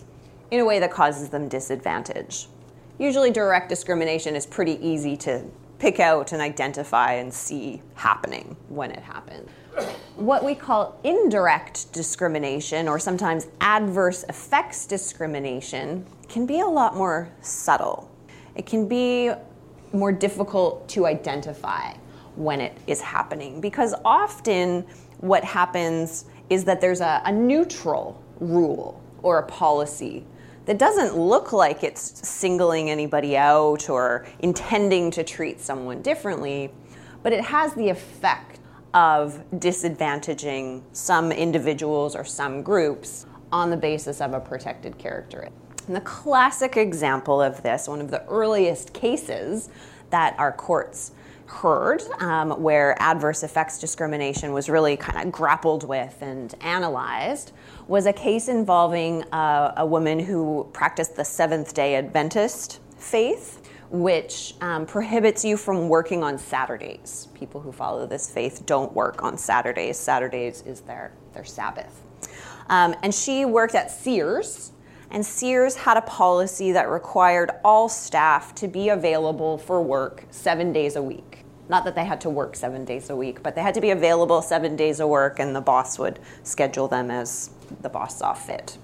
in 0.52 0.60
a 0.60 0.66
way 0.66 0.80
that 0.80 0.92
causes 0.92 1.30
them 1.30 1.50
disadvantage. 1.50 2.48
Usually, 3.00 3.32
direct 3.32 3.70
discrimination 3.70 4.36
is 4.36 4.46
pretty 4.46 4.80
easy 4.86 5.18
to 5.18 5.44
pick 5.80 6.00
out 6.00 6.32
and 6.32 6.42
identify 6.42 7.14
and 7.14 7.34
see 7.34 7.82
happening 7.96 8.56
when 8.70 8.92
it 8.92 9.02
happens 9.02 9.50
what 10.16 10.44
we 10.44 10.56
call 10.56 11.00
indirect 11.04 11.92
discrimination, 11.92 12.88
or 12.88 13.00
sometimes 13.00 13.48
adverse 13.62 14.24
effects 14.30 14.86
discrimination, 14.86 16.06
can 16.30 16.46
be 16.46 16.60
a 16.60 16.66
lot 16.66 16.96
more 16.96 17.30
subtle. 17.42 18.10
It 18.56 18.66
can 18.66 18.88
be 18.88 19.32
more 19.92 20.12
difficult 20.12 20.88
to 20.90 21.06
identify 21.06 21.94
when 22.36 22.62
it 22.62 22.76
is 22.88 23.02
happening 23.02 23.62
because 23.62 23.94
often 24.04 24.86
what 25.20 25.44
happens 25.44 26.26
is 26.50 26.64
that 26.66 26.82
there's 26.82 27.02
a, 27.02 27.22
a 27.26 27.32
neutral 27.32 28.22
rule 28.40 29.02
or 29.22 29.40
a 29.40 29.44
policy 29.44 30.26
that 30.66 30.78
doesn't 30.78 31.18
look 31.18 31.54
like 31.54 31.84
it's 31.84 32.28
singling 32.28 32.90
anybody 32.90 33.36
out 33.36 33.90
or 33.90 34.26
intending 34.40 35.12
to 35.12 35.24
treat 35.24 35.60
someone 35.60 36.02
differently, 36.02 36.72
but 37.22 37.34
it 37.34 37.44
has 37.44 37.74
the 37.74 37.90
effect 37.90 38.53
of 38.94 39.44
disadvantaging 39.56 40.84
some 40.92 41.32
individuals 41.32 42.16
or 42.16 42.24
some 42.24 42.62
groups 42.62 43.26
on 43.52 43.70
the 43.70 43.78
basis 43.78 44.22
of 44.22 44.34
a 44.34 44.40
protected 44.40 44.98
character. 44.98 45.50
And 45.88 45.96
the 45.96 46.02
classic 46.02 46.78
example 46.78 47.42
of 47.42 47.62
this, 47.64 47.88
one 47.88 48.02
of 48.02 48.10
the 48.10 48.26
earliest 48.26 48.94
cases 48.94 49.70
that 50.12 50.36
our 50.38 50.52
courts 50.52 51.12
heard, 51.46 52.02
um, 52.20 52.52
where 52.62 53.00
adverse 53.02 53.44
effects 53.44 53.80
discrimination 53.80 54.54
was 54.54 54.70
really 54.70 54.96
kind 54.96 55.26
of 55.26 55.32
grappled 55.32 55.88
with 55.88 56.18
and 56.22 56.56
analyzed, 56.62 57.52
was 57.88 58.06
a 58.06 58.14
case 58.14 58.48
involving 58.48 59.24
uh, 59.34 59.74
a 59.78 59.86
woman 59.86 60.20
who 60.20 60.68
practiced 60.74 61.16
the 61.16 61.26
Seventh 61.26 61.74
day 61.74 61.96
Adventist 61.96 62.80
faith 62.98 63.63
which 63.94 64.56
um, 64.60 64.88
prohibits 64.88 65.46
you 65.46 65.56
from 65.56 65.88
working 65.88 66.24
on 66.24 66.36
Saturdays. 66.40 67.28
People 67.36 67.62
who 67.62 67.72
follow 67.72 68.08
this 68.08 68.28
faith 68.28 68.66
don't 68.66 68.92
work 68.94 69.22
on 69.22 69.38
Saturdays. 69.38 70.00
Saturdays 70.00 70.64
is 70.64 70.82
their, 70.82 71.14
their 71.34 71.46
Sabbath. 71.46 72.02
Um, 72.70 72.96
and 73.04 73.14
she 73.14 73.46
worked 73.46 73.76
at 73.76 73.92
Sears, 73.92 74.72
and 75.12 75.24
Sears 75.24 75.76
had 75.76 75.96
a 75.96 76.02
policy 76.02 76.72
that 76.72 76.90
required 76.90 77.52
all 77.64 77.88
staff 77.88 78.56
to 78.56 78.68
be 78.68 78.90
available 78.90 79.60
for 79.60 79.80
work 79.80 80.26
seven 80.32 80.74
days 80.74 80.96
a 80.96 81.04
week. 81.04 81.46
Not 81.70 81.86
that 81.86 81.94
they 81.94 82.06
had 82.06 82.20
to 82.22 82.32
work 82.32 82.56
seven 82.56 82.86
days 82.86 83.12
a 83.12 83.16
week, 83.16 83.44
but 83.44 83.54
they 83.54 83.62
had 83.62 83.76
to 83.76 83.82
be 83.82 83.92
available 83.92 84.42
seven 84.42 84.76
days 84.76 85.02
a 85.02 85.08
work, 85.08 85.38
and 85.38 85.56
the 85.56 85.62
boss 85.62 86.00
would 86.00 86.20
schedule 86.42 86.88
them 86.88 87.12
as 87.12 87.52
the 87.82 87.90
boss 87.90 88.18
saw 88.18 88.34
fit. 88.34 88.76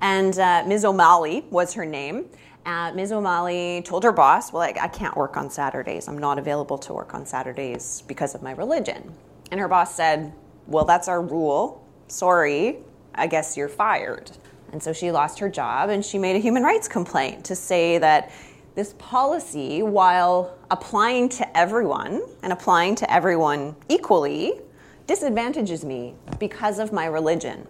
And 0.00 0.38
uh, 0.38 0.62
Ms. 0.64 0.84
O'Malley 0.84 1.44
was 1.50 1.72
her 1.72 1.84
name, 1.84 2.26
uh, 2.66 2.92
Ms. 2.94 3.12
O'Malley 3.12 3.80
told 3.82 4.02
her 4.02 4.12
boss, 4.12 4.52
Well, 4.52 4.62
I, 4.62 4.74
I 4.80 4.88
can't 4.88 5.16
work 5.16 5.36
on 5.36 5.48
Saturdays. 5.48 6.08
I'm 6.08 6.18
not 6.18 6.38
available 6.38 6.76
to 6.78 6.92
work 6.92 7.14
on 7.14 7.24
Saturdays 7.24 8.02
because 8.06 8.34
of 8.34 8.42
my 8.42 8.52
religion. 8.52 9.14
And 9.50 9.60
her 9.60 9.68
boss 9.68 9.94
said, 9.94 10.32
Well, 10.66 10.84
that's 10.84 11.06
our 11.06 11.22
rule. 11.22 11.86
Sorry, 12.08 12.78
I 13.14 13.28
guess 13.28 13.56
you're 13.56 13.68
fired. 13.68 14.32
And 14.72 14.82
so 14.82 14.92
she 14.92 15.12
lost 15.12 15.38
her 15.38 15.48
job 15.48 15.90
and 15.90 16.04
she 16.04 16.18
made 16.18 16.34
a 16.36 16.40
human 16.40 16.64
rights 16.64 16.88
complaint 16.88 17.44
to 17.46 17.54
say 17.54 17.98
that 17.98 18.32
this 18.74 18.94
policy, 18.98 19.82
while 19.82 20.58
applying 20.70 21.28
to 21.30 21.56
everyone 21.56 22.20
and 22.42 22.52
applying 22.52 22.94
to 22.96 23.10
everyone 23.10 23.76
equally, 23.88 24.60
disadvantages 25.06 25.84
me 25.84 26.14
because 26.38 26.78
of 26.78 26.92
my 26.92 27.06
religion. 27.06 27.66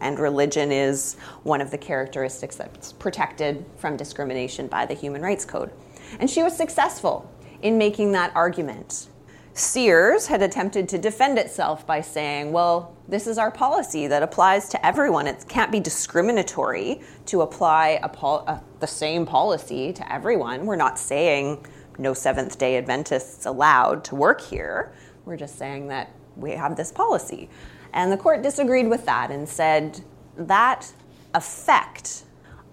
And 0.00 0.18
religion 0.18 0.72
is 0.72 1.14
one 1.42 1.60
of 1.60 1.70
the 1.70 1.78
characteristics 1.78 2.56
that's 2.56 2.92
protected 2.92 3.64
from 3.76 3.96
discrimination 3.96 4.66
by 4.66 4.86
the 4.86 4.94
Human 4.94 5.22
Rights 5.22 5.44
Code. 5.44 5.70
And 6.18 6.28
she 6.28 6.42
was 6.42 6.56
successful 6.56 7.30
in 7.62 7.78
making 7.78 8.12
that 8.12 8.34
argument. 8.34 9.08
Sears 9.52 10.26
had 10.26 10.42
attempted 10.42 10.88
to 10.88 10.98
defend 10.98 11.38
itself 11.38 11.86
by 11.86 12.00
saying, 12.00 12.52
well, 12.52 12.96
this 13.08 13.26
is 13.26 13.36
our 13.36 13.50
policy 13.50 14.06
that 14.06 14.22
applies 14.22 14.68
to 14.70 14.86
everyone. 14.86 15.26
It 15.26 15.44
can't 15.48 15.72
be 15.72 15.80
discriminatory 15.80 17.00
to 17.26 17.42
apply 17.42 18.00
pol- 18.12 18.44
uh, 18.46 18.60
the 18.78 18.86
same 18.86 19.26
policy 19.26 19.92
to 19.92 20.12
everyone. 20.12 20.66
We're 20.66 20.76
not 20.76 20.98
saying 20.98 21.66
no 21.98 22.14
Seventh 22.14 22.58
day 22.58 22.76
Adventists 22.78 23.44
allowed 23.44 24.04
to 24.04 24.14
work 24.14 24.40
here. 24.40 24.92
We're 25.24 25.36
just 25.36 25.58
saying 25.58 25.88
that 25.88 26.10
we 26.40 26.52
have 26.52 26.76
this 26.76 26.90
policy. 26.92 27.48
And 27.92 28.10
the 28.10 28.16
court 28.16 28.42
disagreed 28.42 28.88
with 28.88 29.04
that 29.06 29.30
and 29.30 29.48
said 29.48 30.00
that 30.36 30.92
effect 31.34 32.24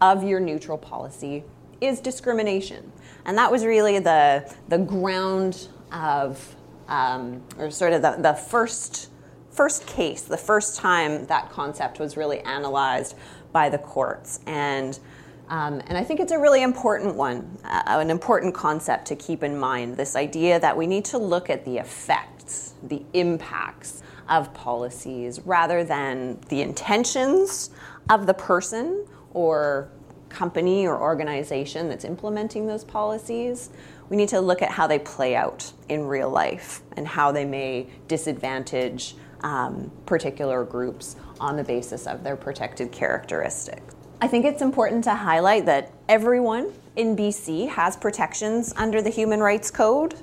of 0.02 0.24
your 0.24 0.40
neutral 0.40 0.78
policy 0.78 1.44
is 1.82 2.00
discrimination. 2.00 2.92
And 3.26 3.38
that 3.38 3.52
was 3.52 3.66
really 3.66 4.00
the, 4.00 4.54
the 4.68 4.78
ground 4.78 5.68
of, 5.92 6.56
um, 6.88 7.44
or 7.58 7.70
sort 7.72 7.94
of 7.94 8.02
the, 8.02 8.18
the 8.20 8.34
first, 8.34 9.10
first 9.52 9.86
case, 9.86 10.22
the 10.22 10.38
first 10.38 10.78
time 10.78 11.26
that 11.28 11.50
concept 11.50 12.00
was 12.00 12.16
really 12.16 12.40
analyzed 12.42 13.16
by 13.52 13.70
the 13.70 13.78
courts. 13.78 14.40
And, 14.46 14.98
um, 15.50 15.82
and 15.88 15.98
I 15.98 16.04
think 16.04 16.20
it's 16.20 16.32
a 16.32 16.40
really 16.40 16.62
important 16.62 17.16
one, 17.16 17.58
uh, 17.64 17.84
an 17.86 18.10
important 18.10 18.54
concept 18.54 19.08
to 19.08 19.16
keep 19.16 19.44
in 19.44 19.58
mind 19.58 19.98
this 19.98 20.16
idea 20.16 20.60
that 20.60 20.76
we 20.76 20.88
need 20.88 21.06
to 21.06 21.18
look 21.18 21.50
at 21.50 21.66
the 21.66 21.78
the 22.84 23.04
impacts 23.14 24.04
of 24.30 24.54
policies 24.54 25.40
rather 25.46 25.84
than 25.84 26.40
the 26.50 26.62
intentions 26.62 27.70
of 28.10 28.26
the 28.26 28.34
person 28.34 29.06
or 29.34 29.90
company 30.30 30.86
or 30.86 31.00
organization 31.00 31.90
that's 31.90 32.06
implementing 32.06 32.68
those 32.68 32.84
policies. 32.84 33.70
We 34.10 34.18
need 34.18 34.30
to 34.30 34.42
look 34.42 34.62
at 34.62 34.72
how 34.72 34.88
they 34.88 35.00
play 35.00 35.36
out 35.36 35.72
in 35.90 36.06
real 36.06 36.30
life 36.30 36.82
and 36.96 37.08
how 37.08 37.32
they 37.32 37.46
may 37.46 37.88
disadvantage 38.08 39.16
um, 39.42 39.92
particular 40.06 40.64
groups 40.64 41.16
on 41.40 41.56
the 41.56 41.64
basis 41.64 42.08
of 42.08 42.24
their 42.24 42.36
protected 42.36 42.92
characteristics. 42.92 43.96
I 44.20 44.28
think 44.28 44.46
it's 44.46 44.62
important 44.62 45.04
to 45.04 45.14
highlight 45.14 45.66
that 45.68 45.94
everyone 46.10 46.74
in 46.96 47.16
BC 47.16 47.70
has 47.70 47.96
protections 47.96 48.74
under 48.76 49.02
the 49.02 49.12
Human 49.12 49.42
Rights 49.42 49.70
Code. 49.70 50.16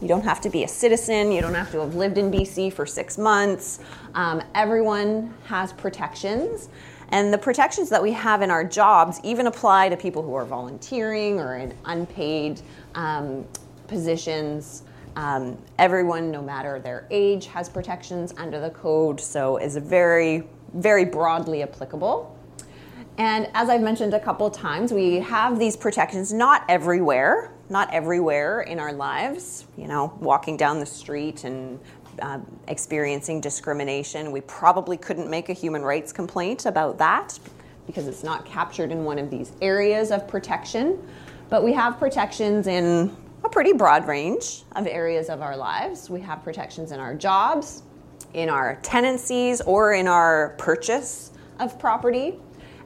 You 0.00 0.08
don't 0.08 0.24
have 0.24 0.40
to 0.42 0.50
be 0.50 0.64
a 0.64 0.68
citizen, 0.68 1.30
you 1.30 1.40
don't 1.40 1.54
have 1.54 1.70
to 1.72 1.80
have 1.80 1.94
lived 1.94 2.18
in 2.18 2.30
BC 2.30 2.72
for 2.72 2.86
six 2.86 3.18
months. 3.18 3.80
Um, 4.14 4.42
everyone 4.54 5.34
has 5.44 5.72
protections. 5.72 6.68
And 7.10 7.32
the 7.32 7.38
protections 7.38 7.90
that 7.90 8.02
we 8.02 8.10
have 8.12 8.40
in 8.40 8.50
our 8.50 8.64
jobs 8.64 9.20
even 9.22 9.46
apply 9.46 9.90
to 9.90 9.96
people 9.96 10.22
who 10.22 10.34
are 10.34 10.46
volunteering 10.46 11.38
or 11.38 11.56
in 11.56 11.74
unpaid 11.84 12.62
um, 12.94 13.46
positions. 13.86 14.84
Um, 15.14 15.58
everyone, 15.78 16.30
no 16.30 16.40
matter 16.40 16.78
their 16.78 17.06
age, 17.10 17.46
has 17.46 17.68
protections 17.68 18.32
under 18.38 18.60
the 18.60 18.70
code, 18.70 19.20
so 19.20 19.58
is 19.58 19.76
very, 19.76 20.44
very 20.72 21.04
broadly 21.04 21.62
applicable. 21.62 22.34
And 23.18 23.48
as 23.54 23.68
I've 23.68 23.82
mentioned 23.82 24.14
a 24.14 24.20
couple 24.20 24.50
times, 24.50 24.92
we 24.92 25.16
have 25.16 25.58
these 25.58 25.76
protections 25.76 26.32
not 26.32 26.64
everywhere, 26.68 27.52
not 27.68 27.92
everywhere 27.92 28.62
in 28.62 28.80
our 28.80 28.92
lives. 28.92 29.66
You 29.76 29.86
know, 29.86 30.16
walking 30.20 30.56
down 30.56 30.80
the 30.80 30.86
street 30.86 31.44
and 31.44 31.78
uh, 32.20 32.38
experiencing 32.68 33.40
discrimination. 33.40 34.32
We 34.32 34.40
probably 34.42 34.96
couldn't 34.96 35.28
make 35.30 35.48
a 35.48 35.52
human 35.52 35.82
rights 35.82 36.12
complaint 36.12 36.66
about 36.66 36.98
that 36.98 37.38
because 37.86 38.06
it's 38.06 38.22
not 38.22 38.44
captured 38.44 38.90
in 38.90 39.04
one 39.04 39.18
of 39.18 39.30
these 39.30 39.52
areas 39.60 40.10
of 40.10 40.28
protection. 40.28 40.98
But 41.48 41.64
we 41.64 41.72
have 41.72 41.98
protections 41.98 42.66
in 42.66 43.14
a 43.44 43.48
pretty 43.48 43.72
broad 43.72 44.06
range 44.06 44.62
of 44.72 44.86
areas 44.86 45.28
of 45.28 45.42
our 45.42 45.56
lives. 45.56 46.08
We 46.08 46.20
have 46.20 46.42
protections 46.42 46.92
in 46.92 47.00
our 47.00 47.14
jobs, 47.14 47.82
in 48.34 48.48
our 48.48 48.78
tenancies, 48.82 49.60
or 49.62 49.94
in 49.94 50.06
our 50.06 50.54
purchase 50.58 51.32
of 51.58 51.78
property, 51.78 52.38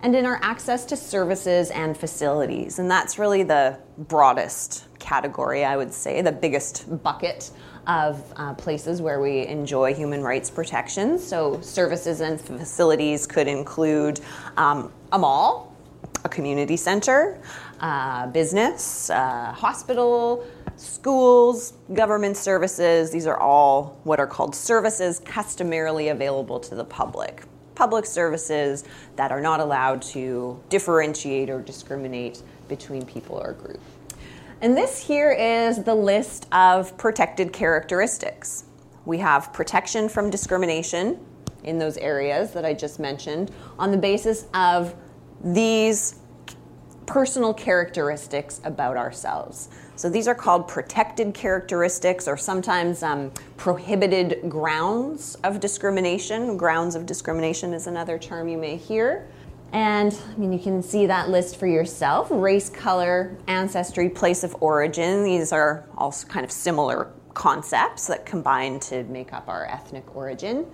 and 0.06 0.14
in 0.14 0.24
our 0.24 0.38
access 0.40 0.84
to 0.84 0.96
services 0.96 1.72
and 1.72 1.96
facilities. 1.96 2.78
And 2.78 2.88
that's 2.88 3.18
really 3.18 3.42
the 3.42 3.76
broadest 3.98 4.86
category, 5.00 5.64
I 5.64 5.76
would 5.76 5.92
say, 5.92 6.22
the 6.22 6.30
biggest 6.30 7.02
bucket 7.02 7.50
of 7.88 8.22
uh, 8.36 8.54
places 8.54 9.02
where 9.02 9.20
we 9.20 9.44
enjoy 9.48 9.94
human 9.94 10.22
rights 10.22 10.48
protections. 10.48 11.26
So, 11.26 11.60
services 11.60 12.20
and 12.20 12.40
facilities 12.40 13.26
could 13.26 13.48
include 13.48 14.20
um, 14.56 14.92
a 15.10 15.18
mall, 15.18 15.74
a 16.22 16.28
community 16.28 16.76
center, 16.76 17.42
uh, 17.80 18.28
business, 18.28 19.10
uh, 19.10 19.50
hospital, 19.50 20.46
schools, 20.76 21.72
government 21.94 22.36
services. 22.36 23.10
These 23.10 23.26
are 23.26 23.40
all 23.40 23.98
what 24.04 24.20
are 24.20 24.28
called 24.28 24.54
services 24.54 25.18
customarily 25.18 26.10
available 26.10 26.60
to 26.60 26.76
the 26.76 26.84
public. 26.84 27.42
Public 27.76 28.06
services 28.06 28.82
that 29.14 29.30
are 29.30 29.40
not 29.40 29.60
allowed 29.60 30.02
to 30.02 30.60
differentiate 30.68 31.48
or 31.48 31.60
discriminate 31.60 32.42
between 32.66 33.04
people 33.06 33.36
or 33.36 33.52
groups. 33.52 33.78
And 34.60 34.76
this 34.76 35.06
here 35.06 35.30
is 35.30 35.84
the 35.84 35.94
list 35.94 36.48
of 36.50 36.96
protected 36.96 37.52
characteristics. 37.52 38.64
We 39.04 39.18
have 39.18 39.52
protection 39.52 40.08
from 40.08 40.30
discrimination 40.30 41.24
in 41.62 41.78
those 41.78 41.98
areas 41.98 42.52
that 42.52 42.64
I 42.64 42.72
just 42.72 42.98
mentioned 42.98 43.52
on 43.78 43.90
the 43.90 43.98
basis 43.98 44.46
of 44.54 44.94
these 45.44 46.16
personal 47.04 47.52
characteristics 47.54 48.60
about 48.64 48.96
ourselves. 48.96 49.68
So 49.96 50.10
these 50.10 50.28
are 50.28 50.34
called 50.34 50.68
protected 50.68 51.32
characteristics 51.32 52.28
or 52.28 52.36
sometimes 52.36 53.02
um, 53.02 53.32
prohibited 53.56 54.48
grounds 54.48 55.36
of 55.42 55.58
discrimination. 55.58 56.58
Grounds 56.58 56.94
of 56.94 57.06
discrimination 57.06 57.72
is 57.72 57.86
another 57.86 58.18
term 58.18 58.46
you 58.46 58.58
may 58.58 58.76
hear. 58.76 59.26
And 59.72 60.16
I 60.32 60.36
mean, 60.36 60.52
you 60.52 60.58
can 60.58 60.82
see 60.82 61.06
that 61.06 61.30
list 61.30 61.56
for 61.56 61.66
yourself 61.66 62.28
race, 62.30 62.68
color, 62.68 63.36
ancestry, 63.46 64.10
place 64.10 64.44
of 64.44 64.54
origin. 64.60 65.24
These 65.24 65.50
are 65.50 65.86
also 65.96 66.26
kind 66.28 66.44
of 66.44 66.52
similar 66.52 67.10
concepts 67.32 68.06
that 68.06 68.26
combine 68.26 68.78
to 68.80 69.02
make 69.04 69.32
up 69.32 69.48
our 69.48 69.66
ethnic 69.66 70.14
origin. 70.14 70.66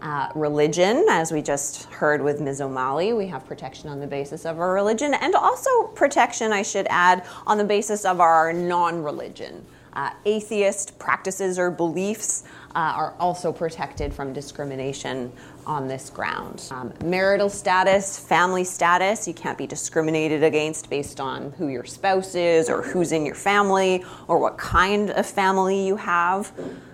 Uh, 0.00 0.28
religion, 0.36 1.04
as 1.10 1.32
we 1.32 1.42
just 1.42 1.84
heard 1.86 2.22
with 2.22 2.40
Ms. 2.40 2.60
O'Malley, 2.60 3.12
we 3.12 3.26
have 3.26 3.44
protection 3.44 3.88
on 3.88 3.98
the 3.98 4.06
basis 4.06 4.46
of 4.46 4.60
our 4.60 4.72
religion, 4.72 5.12
and 5.12 5.34
also 5.34 5.88
protection, 5.88 6.52
I 6.52 6.62
should 6.62 6.86
add, 6.88 7.26
on 7.48 7.58
the 7.58 7.64
basis 7.64 8.04
of 8.04 8.20
our 8.20 8.52
non 8.52 9.02
religion. 9.02 9.66
Uh, 9.94 10.10
atheist 10.26 10.96
practices 11.00 11.58
or 11.58 11.72
beliefs 11.72 12.44
uh, 12.76 12.92
are 12.94 13.14
also 13.18 13.52
protected 13.52 14.14
from 14.14 14.32
discrimination 14.32 15.32
on 15.66 15.88
this 15.88 16.10
ground. 16.10 16.62
Um, 16.70 16.92
marital 17.04 17.50
status, 17.50 18.16
family 18.16 18.62
status, 18.62 19.26
you 19.26 19.34
can't 19.34 19.58
be 19.58 19.66
discriminated 19.66 20.44
against 20.44 20.88
based 20.88 21.18
on 21.18 21.50
who 21.58 21.66
your 21.66 21.84
spouse 21.84 22.36
is 22.36 22.70
or 22.70 22.82
who's 22.82 23.10
in 23.10 23.26
your 23.26 23.34
family 23.34 24.04
or 24.28 24.38
what 24.38 24.56
kind 24.56 25.10
of 25.10 25.26
family 25.26 25.84
you 25.84 25.96
have. 25.96 26.52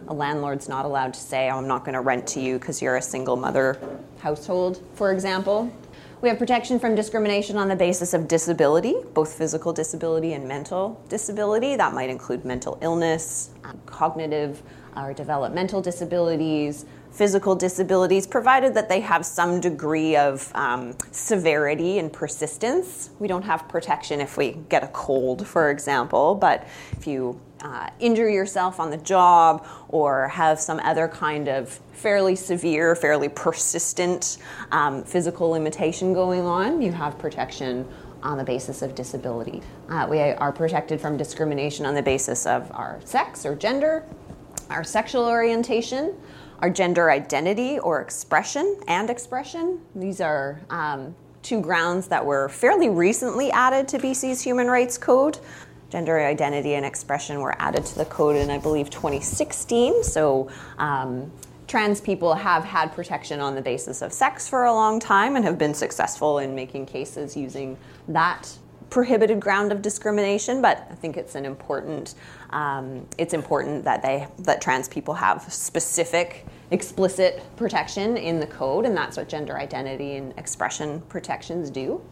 A 0.08 0.14
landlord's 0.14 0.68
not 0.68 0.84
allowed 0.84 1.14
to 1.14 1.20
say, 1.20 1.50
oh, 1.50 1.58
I'm 1.58 1.68
not 1.68 1.84
going 1.84 1.94
to 1.94 2.00
rent 2.00 2.26
to 2.28 2.40
you 2.40 2.58
because 2.58 2.82
you're 2.82 2.96
a 2.96 3.02
single 3.02 3.36
mother 3.36 3.78
household, 4.18 4.82
for 4.94 5.12
example. 5.12 5.72
We 6.20 6.28
have 6.30 6.38
protection 6.38 6.78
from 6.78 6.94
discrimination 6.94 7.58
on 7.58 7.68
the 7.68 7.76
basis 7.76 8.14
of 8.14 8.28
disability, 8.28 8.94
both 9.12 9.34
physical 9.34 9.72
disability 9.72 10.32
and 10.32 10.48
mental 10.48 10.98
disability. 11.10 11.76
That 11.76 11.92
might 11.92 12.08
include 12.08 12.44
mental 12.46 12.78
illness, 12.80 13.50
um, 13.62 13.78
cognitive 13.84 14.62
or 14.96 15.12
developmental 15.12 15.82
disabilities, 15.82 16.86
physical 17.10 17.54
disabilities, 17.54 18.26
provided 18.26 18.72
that 18.74 18.88
they 18.88 19.00
have 19.00 19.26
some 19.26 19.60
degree 19.60 20.16
of 20.16 20.50
um, 20.54 20.96
severity 21.10 21.98
and 21.98 22.12
persistence. 22.12 23.10
We 23.18 23.28
don't 23.28 23.42
have 23.42 23.68
protection 23.68 24.20
if 24.20 24.38
we 24.38 24.56
get 24.68 24.82
a 24.82 24.88
cold, 24.88 25.46
for 25.46 25.70
example, 25.70 26.34
but 26.34 26.66
if 26.92 27.06
you 27.06 27.38
uh, 27.64 27.88
injure 27.98 28.29
yourself 28.29 28.79
on 28.79 28.90
the 28.90 28.96
job 28.98 29.66
or 29.88 30.29
have 30.29 30.61
some 30.61 30.79
other 30.81 31.09
kind 31.09 31.48
of 31.48 31.81
fairly 31.92 32.37
severe, 32.37 32.94
fairly 32.94 33.29
persistent 33.29 34.38
um, 34.70 35.03
physical 35.03 35.50
limitation 35.50 36.12
going 36.12 36.42
on, 36.42 36.83
you 36.83 36.92
have 36.92 37.18
protection 37.18 37.88
on 38.22 38.38
the 38.38 38.44
basis 38.44 38.83
of 38.83 38.94
disability. 38.94 39.62
Uh, 39.88 40.07
we 40.09 40.20
are 40.20 40.53
protected 40.53 41.00
from 41.00 41.16
discrimination 41.16 41.87
on 41.87 41.94
the 41.94 42.03
basis 42.03 42.46
of 42.46 42.70
our 42.72 43.00
sex 43.05 43.44
or 43.46 43.55
gender, 43.55 44.05
our 44.70 44.85
sexual 44.85 45.24
orientation, 45.24 46.14
our 46.61 46.70
gender 46.70 47.11
identity 47.11 47.79
or 47.79 48.00
expression 48.00 48.79
and 48.88 49.11
expression. 49.11 49.81
These 49.94 50.20
are 50.20 50.61
um, 50.70 51.14
two 51.42 51.61
grounds 51.61 52.09
that 52.09 52.24
were 52.24 52.48
fairly 52.48 52.88
recently 52.88 53.50
added 53.53 53.87
to 53.88 53.98
BC's 53.98 54.40
Human 54.40 54.66
Rights 54.66 54.96
Code. 54.96 55.38
Gender 55.94 56.18
identity 56.18 56.74
and 56.74 56.85
expression 56.85 57.38
were 57.38 57.54
added 57.62 57.87
to 57.87 57.94
the 57.94 58.04
code 58.07 58.35
in, 58.35 58.50
I 58.50 58.59
believe, 58.59 58.90
2016. 58.90 60.02
So 60.02 60.50
um, 60.76 61.30
trans 61.68 62.00
people 62.00 62.35
have 62.35 62.64
had 62.64 62.92
protection 62.92 63.38
on 63.38 63.54
the 63.54 63.62
basis 63.62 64.02
of 64.02 64.12
sex 64.12 64.48
for 64.48 64.64
a 64.64 64.72
long 64.72 64.98
time 64.98 65.37
and 65.37 65.44
have 65.44 65.57
been 65.57 65.72
successful 65.72 66.40
in 66.40 66.52
making 66.52 66.87
cases 66.87 67.37
using 67.37 67.78
that 68.09 68.59
prohibited 68.90 69.38
ground 69.38 69.70
of 69.70 69.83
discrimination, 69.83 70.61
but 70.61 70.85
I 70.90 70.96
think 70.96 71.16
it's 71.16 71.37
an 71.37 71.44
important 71.44 72.16
um, 72.50 73.07
it's 73.16 73.33
important 73.33 73.85
that 73.85 74.02
they 74.02 74.26
that 74.40 74.61
trans 74.61 74.88
people 74.88 75.14
have 75.14 75.44
specific 75.52 76.44
explicit 76.72 77.40
protection 77.54 78.16
in 78.16 78.40
the 78.40 78.48
code, 78.48 78.85
and 78.85 78.96
that's 78.96 79.16
what 79.16 79.28
gender 79.28 79.57
identity 79.57 80.16
and 80.16 80.37
expression 80.38 81.02
protections 81.02 81.70
do. 81.70 82.02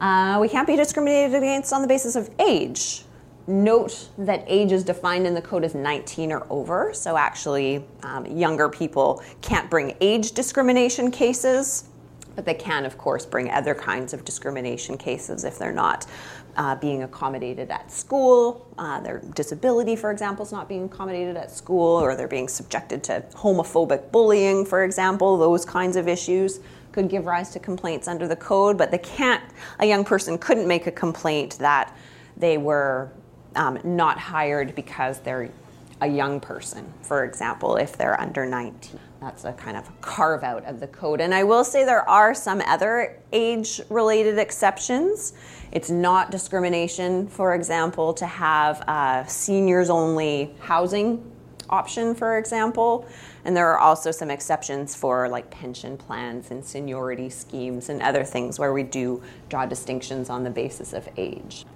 Uh, 0.00 0.38
we 0.40 0.48
can't 0.48 0.66
be 0.66 0.76
discriminated 0.76 1.34
against 1.34 1.72
on 1.72 1.82
the 1.82 1.88
basis 1.88 2.16
of 2.16 2.30
age. 2.38 3.04
Note 3.46 4.08
that 4.18 4.44
age 4.46 4.72
is 4.72 4.84
defined 4.84 5.26
in 5.26 5.34
the 5.34 5.42
code 5.42 5.64
as 5.64 5.74
19 5.74 6.32
or 6.32 6.46
over, 6.48 6.94
so 6.94 7.16
actually, 7.16 7.84
um, 8.02 8.24
younger 8.26 8.68
people 8.68 9.22
can't 9.40 9.68
bring 9.68 9.96
age 10.00 10.32
discrimination 10.32 11.10
cases 11.10 11.88
but 12.34 12.44
they 12.44 12.54
can, 12.54 12.84
of 12.84 12.98
course, 12.98 13.26
bring 13.26 13.50
other 13.50 13.74
kinds 13.74 14.12
of 14.12 14.24
discrimination 14.24 14.96
cases 14.96 15.44
if 15.44 15.58
they're 15.58 15.72
not 15.72 16.06
uh, 16.56 16.76
being 16.76 17.02
accommodated 17.02 17.70
at 17.70 17.90
school. 17.90 18.66
Uh, 18.78 19.00
their 19.00 19.20
disability, 19.34 19.96
for 19.96 20.10
example, 20.10 20.44
is 20.44 20.52
not 20.52 20.68
being 20.68 20.84
accommodated 20.84 21.36
at 21.36 21.50
school, 21.50 22.00
or 22.00 22.16
they're 22.16 22.28
being 22.28 22.48
subjected 22.48 23.02
to 23.04 23.24
homophobic 23.34 24.10
bullying, 24.12 24.64
for 24.64 24.84
example. 24.84 25.36
Those 25.36 25.64
kinds 25.64 25.96
of 25.96 26.08
issues 26.08 26.60
could 26.92 27.08
give 27.08 27.26
rise 27.26 27.50
to 27.50 27.58
complaints 27.58 28.06
under 28.06 28.28
the 28.28 28.36
code, 28.36 28.78
but 28.78 28.90
they 28.90 28.98
can't, 28.98 29.42
a 29.78 29.86
young 29.86 30.04
person 30.04 30.38
couldn't 30.38 30.68
make 30.68 30.86
a 30.86 30.92
complaint 30.92 31.58
that 31.58 31.96
they 32.36 32.58
were 32.58 33.10
um, 33.56 33.78
not 33.84 34.18
hired 34.18 34.74
because 34.74 35.20
they're 35.20 35.50
a 36.00 36.06
young 36.06 36.40
person, 36.40 36.92
for 37.02 37.24
example, 37.24 37.76
if 37.76 37.96
they're 37.96 38.20
under 38.20 38.44
19. 38.44 38.98
That's 39.20 39.44
a 39.44 39.52
kind 39.52 39.76
of 39.76 40.00
carve 40.00 40.42
out 40.42 40.64
of 40.64 40.80
the 40.80 40.88
code. 40.88 41.20
And 41.20 41.32
I 41.32 41.44
will 41.44 41.62
say 41.62 41.84
there 41.84 42.08
are 42.08 42.34
some 42.34 42.60
other 42.66 43.20
age 43.32 43.80
related 43.88 44.36
exceptions. 44.36 45.34
It's 45.70 45.90
not 45.90 46.32
discrimination, 46.32 47.28
for 47.28 47.54
example, 47.54 48.12
to 48.14 48.26
have 48.26 48.80
a 48.88 49.24
seniors 49.28 49.90
only 49.90 50.56
housing 50.58 51.24
option, 51.70 52.16
for 52.16 52.36
example. 52.36 53.06
And 53.44 53.56
there 53.56 53.68
are 53.70 53.78
also 53.78 54.10
some 54.10 54.30
exceptions 54.30 54.94
for 54.94 55.28
like 55.28 55.50
pension 55.50 55.96
plans 55.96 56.50
and 56.50 56.64
seniority 56.64 57.28
schemes 57.28 57.88
and 57.88 58.00
other 58.02 58.24
things 58.24 58.58
where 58.58 58.72
we 58.72 58.82
do 58.82 59.22
draw 59.48 59.66
distinctions 59.66 60.30
on 60.30 60.44
the 60.44 60.50
basis 60.50 60.92
of 60.92 61.08
age. 61.16 61.66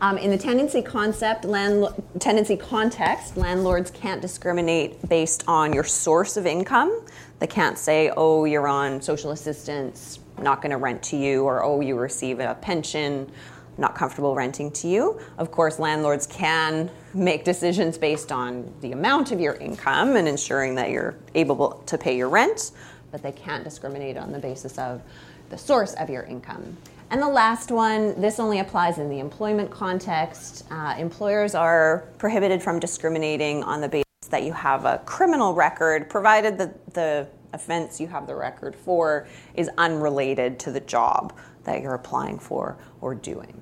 Um, 0.00 0.18
in 0.18 0.30
the 0.30 0.38
tenancy 0.38 0.82
concept, 0.82 1.44
landlo- 1.44 2.02
tenancy 2.18 2.56
context, 2.56 3.36
landlords 3.36 3.90
can't 3.90 4.20
discriminate 4.20 5.08
based 5.08 5.44
on 5.46 5.72
your 5.72 5.84
source 5.84 6.36
of 6.36 6.46
income. 6.46 7.02
They 7.38 7.46
can't 7.46 7.78
say, 7.78 8.10
oh, 8.16 8.44
you're 8.44 8.66
on 8.66 9.00
social 9.02 9.32
assistance, 9.32 10.18
not 10.40 10.62
going 10.62 10.70
to 10.70 10.78
rent 10.78 11.02
to 11.04 11.16
you, 11.16 11.44
or 11.44 11.62
oh, 11.62 11.80
you 11.80 11.96
receive 11.96 12.40
a 12.40 12.54
pension, 12.54 13.30
not 13.78 13.94
comfortable 13.94 14.34
renting 14.34 14.70
to 14.70 14.88
you. 14.88 15.20
Of 15.38 15.50
course, 15.50 15.78
landlords 15.78 16.26
can 16.26 16.90
make 17.14 17.44
decisions 17.44 17.98
based 17.98 18.32
on 18.32 18.72
the 18.80 18.92
amount 18.92 19.32
of 19.32 19.40
your 19.40 19.54
income 19.54 20.16
and 20.16 20.28
ensuring 20.28 20.74
that 20.76 20.90
you're 20.90 21.16
able 21.34 21.82
to 21.86 21.98
pay 21.98 22.16
your 22.16 22.28
rent, 22.28 22.72
but 23.10 23.22
they 23.22 23.32
can't 23.32 23.64
discriminate 23.64 24.16
on 24.16 24.32
the 24.32 24.38
basis 24.38 24.78
of 24.78 25.02
the 25.50 25.58
source 25.58 25.94
of 25.94 26.10
your 26.10 26.22
income. 26.24 26.76
And 27.10 27.20
the 27.20 27.28
last 27.28 27.70
one, 27.70 28.18
this 28.18 28.40
only 28.40 28.60
applies 28.60 28.96
in 28.96 29.10
the 29.10 29.18
employment 29.18 29.70
context. 29.70 30.64
Uh, 30.70 30.94
employers 30.98 31.54
are 31.54 32.08
prohibited 32.16 32.62
from 32.62 32.80
discriminating 32.80 33.62
on 33.64 33.82
the 33.82 33.88
basis 33.88 34.06
that 34.30 34.44
you 34.44 34.52
have 34.54 34.86
a 34.86 34.98
criminal 35.04 35.52
record, 35.52 36.08
provided 36.08 36.56
that 36.56 36.94
the 36.94 37.28
offense 37.52 38.00
you 38.00 38.06
have 38.06 38.26
the 38.26 38.34
record 38.34 38.74
for 38.74 39.26
is 39.54 39.68
unrelated 39.76 40.58
to 40.58 40.72
the 40.72 40.80
job 40.80 41.34
that 41.64 41.82
you're 41.82 41.94
applying 41.94 42.38
for 42.38 42.76
or 43.00 43.14
doing. 43.14 43.60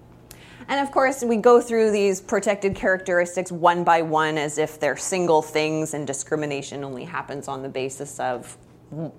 And 0.68 0.86
of 0.86 0.92
course, 0.92 1.24
we 1.24 1.36
go 1.36 1.60
through 1.60 1.90
these 1.90 2.20
protected 2.20 2.74
characteristics 2.74 3.50
one 3.50 3.82
by 3.82 4.02
one 4.02 4.38
as 4.38 4.56
if 4.56 4.78
they're 4.78 4.96
single 4.96 5.42
things, 5.42 5.94
and 5.94 6.06
discrimination 6.06 6.84
only 6.84 7.04
happens 7.04 7.48
on 7.48 7.62
the 7.62 7.68
basis 7.68 8.20
of 8.20 8.56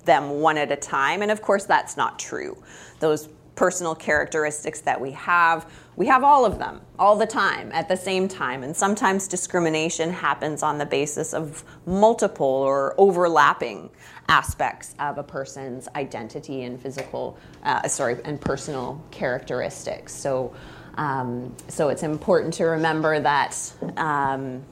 them 0.05 0.41
one 0.41 0.57
at 0.57 0.71
a 0.71 0.75
time. 0.75 1.21
And 1.21 1.31
of 1.31 1.41
course, 1.41 1.65
that's 1.65 1.97
not 1.97 2.19
true. 2.19 2.61
Those 2.99 3.27
personal 3.55 3.93
characteristics 3.93 4.81
that 4.81 4.99
we 4.99 5.11
have. 5.11 5.71
We 5.95 6.07
have 6.07 6.23
all 6.23 6.45
of 6.45 6.57
them 6.57 6.81
all 6.97 7.15
the 7.15 7.27
time 7.27 7.71
at 7.73 7.87
the 7.87 7.97
same 7.97 8.27
time. 8.27 8.63
And 8.63 8.75
sometimes 8.75 9.27
discrimination 9.27 10.09
happens 10.09 10.63
on 10.63 10.77
the 10.77 10.85
basis 10.85 11.33
of 11.33 11.63
multiple 11.85 12.47
or 12.47 12.95
overlapping 12.97 13.89
aspects 14.31 14.95
of 14.97 15.17
a 15.17 15.23
person's 15.23 15.89
identity 15.97 16.63
and 16.63 16.79
physical, 16.79 17.37
uh, 17.63 17.85
sorry, 17.89 18.17
and 18.23 18.39
personal 18.39 19.03
characteristics. 19.11 20.13
So, 20.13 20.53
um, 20.95 21.53
so 21.67 21.89
it's 21.89 22.03
important 22.03 22.53
to 22.55 22.63
remember 22.63 23.19
that 23.19 23.57
um, 23.97 24.63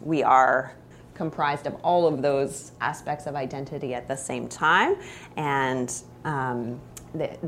we 0.00 0.22
are 0.22 0.76
comprised 1.14 1.66
of 1.66 1.74
all 1.82 2.06
of 2.06 2.22
those 2.22 2.70
aspects 2.80 3.26
of 3.26 3.34
identity 3.34 3.94
at 3.94 4.06
the 4.06 4.16
same 4.16 4.46
time, 4.48 4.94
and 5.36 5.92
um, 6.24 6.80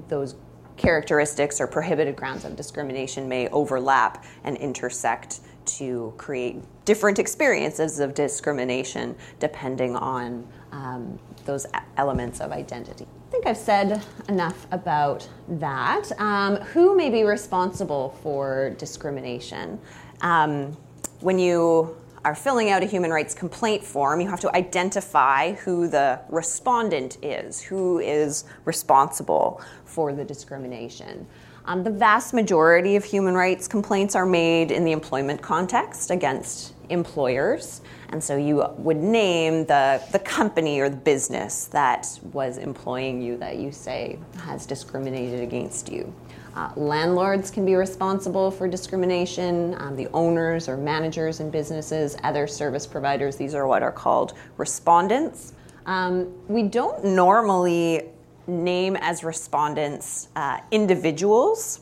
those 0.08 0.34
characteristics 0.76 1.60
or 1.60 1.68
prohibited 1.68 2.16
grounds 2.16 2.44
of 2.44 2.56
discrimination 2.56 3.28
may 3.28 3.46
overlap 3.48 4.24
and 4.42 4.56
intersect 4.56 5.40
to 5.64 6.12
create 6.16 6.56
different 6.84 7.20
experiences 7.20 8.00
of 8.00 8.14
discrimination 8.14 9.14
depending 9.38 9.94
on 9.94 10.44
um, 10.72 11.18
those 11.44 11.66
elements 11.96 12.40
of 12.40 12.52
identity. 12.52 13.06
I 13.28 13.30
think 13.30 13.46
I've 13.46 13.56
said 13.56 14.02
enough 14.28 14.66
about 14.70 15.26
that. 15.48 16.10
Um, 16.18 16.56
who 16.56 16.96
may 16.96 17.10
be 17.10 17.24
responsible 17.24 18.16
for 18.22 18.70
discrimination? 18.78 19.80
Um, 20.20 20.76
when 21.20 21.38
you 21.38 21.96
are 22.24 22.34
filling 22.34 22.70
out 22.70 22.82
a 22.82 22.86
human 22.86 23.10
rights 23.10 23.34
complaint 23.34 23.82
form, 23.82 24.20
you 24.20 24.28
have 24.28 24.40
to 24.40 24.54
identify 24.54 25.52
who 25.54 25.88
the 25.88 26.20
respondent 26.28 27.18
is, 27.22 27.60
who 27.60 27.98
is 27.98 28.44
responsible 28.64 29.60
for 29.84 30.12
the 30.12 30.24
discrimination. 30.24 31.26
Um, 31.64 31.84
the 31.84 31.90
vast 31.90 32.34
majority 32.34 32.96
of 32.96 33.04
human 33.04 33.34
rights 33.34 33.68
complaints 33.68 34.14
are 34.16 34.26
made 34.26 34.70
in 34.70 34.84
the 34.84 34.92
employment 34.92 35.40
context 35.42 36.10
against 36.10 36.74
employers. 36.92 37.80
And 38.10 38.22
so 38.22 38.36
you 38.36 38.64
would 38.78 38.98
name 38.98 39.64
the, 39.66 40.02
the 40.12 40.18
company 40.18 40.80
or 40.80 40.88
the 40.88 40.96
business 40.96 41.64
that 41.66 42.18
was 42.32 42.58
employing 42.58 43.22
you 43.22 43.36
that 43.38 43.56
you 43.56 43.72
say 43.72 44.18
has 44.38 44.66
discriminated 44.66 45.40
against 45.40 45.90
you. 45.90 46.14
Uh, 46.54 46.70
landlords 46.76 47.50
can 47.50 47.64
be 47.64 47.74
responsible 47.74 48.50
for 48.50 48.68
discrimination, 48.68 49.74
um, 49.78 49.96
the 49.96 50.06
owners 50.12 50.68
or 50.68 50.76
managers 50.76 51.40
in 51.40 51.50
businesses, 51.50 52.14
other 52.24 52.46
service 52.46 52.86
providers, 52.86 53.36
these 53.36 53.54
are 53.54 53.66
what 53.66 53.82
are 53.82 53.92
called 53.92 54.34
respondents. 54.58 55.54
Um, 55.86 56.30
we 56.48 56.64
don't 56.64 57.04
normally 57.04 58.10
name 58.46 58.96
as 58.96 59.24
respondents 59.24 60.28
uh, 60.36 60.60
individuals 60.70 61.80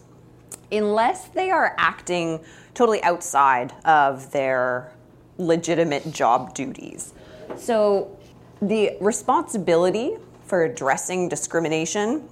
unless 0.70 1.28
they 1.28 1.50
are 1.50 1.74
acting 1.76 2.38
totally 2.74 3.02
outside 3.02 3.72
of 3.84 4.30
their 4.30 4.92
legitimate 5.40 6.12
job 6.12 6.55
duties. 6.55 7.14
So 7.57 8.16
the 8.62 8.96
responsibility 9.00 10.16
for 10.44 10.64
addressing 10.64 11.29
discrimination 11.29 12.29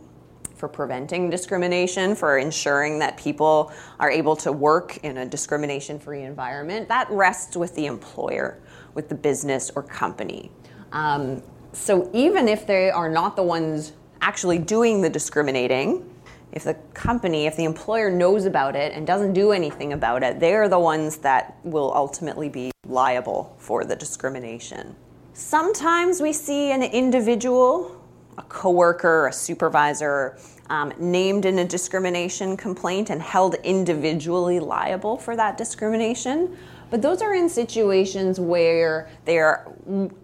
for 0.59 0.69
preventing 0.69 1.31
discrimination, 1.31 2.15
for 2.15 2.37
ensuring 2.37 2.99
that 2.99 3.17
people 3.17 3.73
are 4.01 4.11
able 4.11 4.35
to 4.37 4.53
work 4.53 4.99
in 4.99 5.19
a 5.19 5.25
discrimination 5.25 5.99
free 5.99 6.23
environment, 6.23 6.89
that 6.89 7.09
rests 7.11 7.57
with 7.57 7.75
the 7.77 7.87
employer, 7.87 8.59
with 8.95 9.09
the 9.09 9.15
business 9.15 9.71
or 9.75 9.83
company. 9.83 10.51
Um, 10.93 11.43
so 11.73 12.11
even 12.13 12.49
if 12.49 12.67
they 12.67 12.91
are 12.91 13.09
not 13.09 13.37
the 13.37 13.43
ones 13.43 13.93
actually 14.21 14.59
doing 14.59 15.01
the 15.01 15.09
discriminating, 15.09 16.11
if 16.53 16.65
the 16.65 16.75
company, 16.95 17.47
if 17.47 17.57
the 17.57 17.65
employer 17.65 18.11
knows 18.11 18.45
about 18.45 18.75
it 18.77 18.93
and 18.93 19.07
doesn't 19.07 19.33
do 19.33 19.53
anything 19.53 19.93
about 19.93 20.23
it, 20.23 20.41
they 20.41 20.55
are 20.55 20.69
the 20.69 20.79
ones 20.79 21.19
that 21.19 21.59
will 21.63 21.93
ultimately 21.95 22.49
be 22.49 22.71
liable 22.87 23.55
for 23.59 23.85
the 23.85 23.95
discrimination. 23.95 24.97
Sometimes 25.35 26.21
we 26.21 26.33
see 26.33 26.73
an 26.73 26.83
individual 26.83 27.99
a 28.39 28.43
coworker, 28.43 29.27
a 29.27 29.33
supervisor, 29.33 30.39
um, 30.71 30.93
named 30.99 31.45
in 31.45 31.59
a 31.59 31.65
discrimination 31.65 32.57
complaint 32.57 33.11
and 33.11 33.21
held 33.21 33.57
individually 33.65 34.61
liable 34.61 35.17
for 35.17 35.35
that 35.35 35.59
discrimination. 35.59 36.57
But 36.91 37.03
those 37.03 37.21
are 37.21 37.35
in 37.35 37.49
situations 37.49 38.39
where 38.39 39.11
they're 39.25 39.67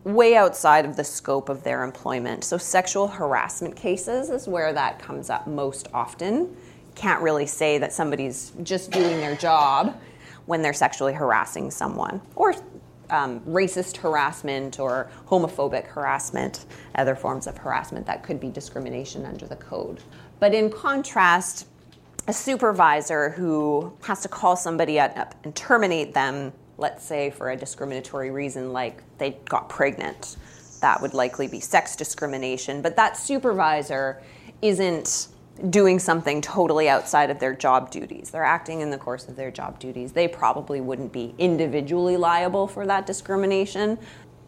way 0.04 0.36
outside 0.36 0.84
of 0.84 0.96
the 0.96 1.04
scope 1.04 1.48
of 1.48 1.62
their 1.62 1.84
employment. 1.84 2.44
So, 2.44 2.58
sexual 2.58 3.08
harassment 3.08 3.74
cases 3.74 4.30
is 4.30 4.46
where 4.46 4.72
that 4.72 4.98
comes 4.98 5.30
up 5.30 5.46
most 5.46 5.88
often. 5.94 6.54
Can't 6.94 7.22
really 7.22 7.46
say 7.46 7.78
that 7.78 7.92
somebody's 7.92 8.52
just 8.62 8.90
doing 8.90 9.18
their 9.18 9.36
job 9.36 9.98
when 10.46 10.60
they're 10.60 10.74
sexually 10.74 11.14
harassing 11.14 11.70
someone, 11.70 12.20
or 12.36 12.54
um, 13.10 13.40
racist 13.40 13.96
harassment 13.96 14.78
or 14.78 15.10
homophobic 15.26 15.86
harassment, 15.86 16.66
other 16.94 17.14
forms 17.14 17.46
of 17.46 17.56
harassment 17.56 18.06
that 18.06 18.22
could 18.22 18.40
be 18.40 18.50
discrimination 18.50 19.24
under 19.24 19.46
the 19.46 19.56
code. 19.56 20.00
But 20.40 20.54
in 20.54 20.70
contrast, 20.70 21.66
a 22.26 22.32
supervisor 22.32 23.30
who 23.30 23.92
has 24.02 24.22
to 24.22 24.28
call 24.28 24.56
somebody 24.56 24.98
up 24.98 25.34
and 25.44 25.54
terminate 25.54 26.14
them, 26.14 26.52
let's 26.78 27.04
say 27.04 27.30
for 27.30 27.50
a 27.50 27.56
discriminatory 27.56 28.30
reason 28.30 28.72
like 28.72 29.02
they 29.18 29.38
got 29.48 29.68
pregnant, 29.68 30.36
that 30.80 31.00
would 31.00 31.14
likely 31.14 31.46
be 31.46 31.60
sex 31.60 31.96
discrimination. 31.96 32.82
But 32.82 32.96
that 32.96 33.16
supervisor 33.16 34.22
isn't 34.60 35.28
doing 35.70 35.98
something 35.98 36.40
totally 36.40 36.88
outside 36.88 37.30
of 37.30 37.38
their 37.38 37.54
job 37.54 37.90
duties. 37.90 38.30
They're 38.30 38.44
acting 38.44 38.80
in 38.80 38.90
the 38.90 38.98
course 38.98 39.28
of 39.28 39.36
their 39.36 39.50
job 39.50 39.78
duties. 39.78 40.12
They 40.12 40.26
probably 40.26 40.80
wouldn't 40.80 41.12
be 41.12 41.34
individually 41.38 42.16
liable 42.16 42.66
for 42.66 42.86
that 42.86 43.06
discrimination. 43.06 43.98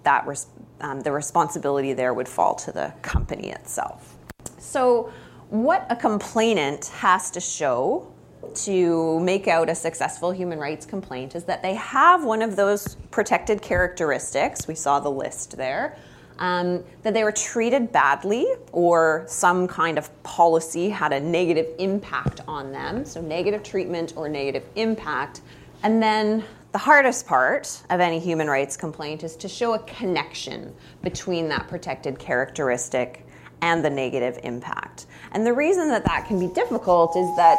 That 0.02 0.26
res- 0.26 0.48
um, 0.80 1.00
the 1.00 1.12
responsibility 1.12 1.92
there 1.92 2.12
would 2.12 2.28
fall 2.28 2.54
to 2.56 2.72
the 2.72 2.92
company 3.02 3.50
itself. 3.50 4.16
So, 4.58 5.12
what 5.48 5.86
a 5.90 5.96
complainant 5.96 6.86
has 6.86 7.30
to 7.30 7.40
show 7.40 8.12
to 8.54 9.20
make 9.20 9.48
out 9.48 9.68
a 9.68 9.74
successful 9.74 10.30
human 10.30 10.59
rights 10.59 10.87
complaint 10.87 11.35
is 11.35 11.44
that 11.44 11.62
they 11.62 11.74
have 11.74 12.24
one 12.24 12.42
of 12.42 12.56
those 12.56 12.96
protected 13.11 13.62
characteristics. 13.62 14.68
We 14.68 14.74
saw 14.74 15.00
the 15.00 15.11
list 15.11 15.56
there 15.56 15.96
um, 16.38 16.85
that 17.02 17.14
they 17.14 17.24
were 17.24 17.32
treated 17.32 17.92
badly 17.92 18.46
or 18.72 19.24
some 19.26 19.66
kind 19.66 19.98
of 19.98 20.22
policy 20.22 20.88
had 20.88 21.12
a 21.12 21.20
negative 21.20 21.66
impact 21.78 22.40
on 22.46 22.72
them, 22.72 23.04
so 23.04 23.20
negative 23.20 23.62
treatment 23.62 24.14
or 24.16 24.28
negative 24.28 24.64
impact. 24.76 25.40
And 25.82 26.02
then 26.02 26.44
the 26.72 26.78
hardest 26.78 27.26
part 27.26 27.82
of 27.90 28.00
any 28.00 28.18
human 28.18 28.48
rights 28.48 28.76
complaint 28.76 29.24
is 29.24 29.37
to 29.37 29.48
show 29.48 29.74
a 29.74 29.78
connection 29.80 30.74
between 31.02 31.48
that 31.48 31.68
protected 31.68 32.18
characteristic 32.18 33.26
and 33.62 33.85
the 33.85 33.90
negative 33.90 34.38
impact. 34.42 35.06
And 35.32 35.46
the 35.46 35.52
reason 35.52 35.88
that 35.88 36.04
that 36.04 36.26
can 36.26 36.38
be 36.38 36.52
difficult 36.52 37.16
is 37.16 37.28
that 37.37 37.59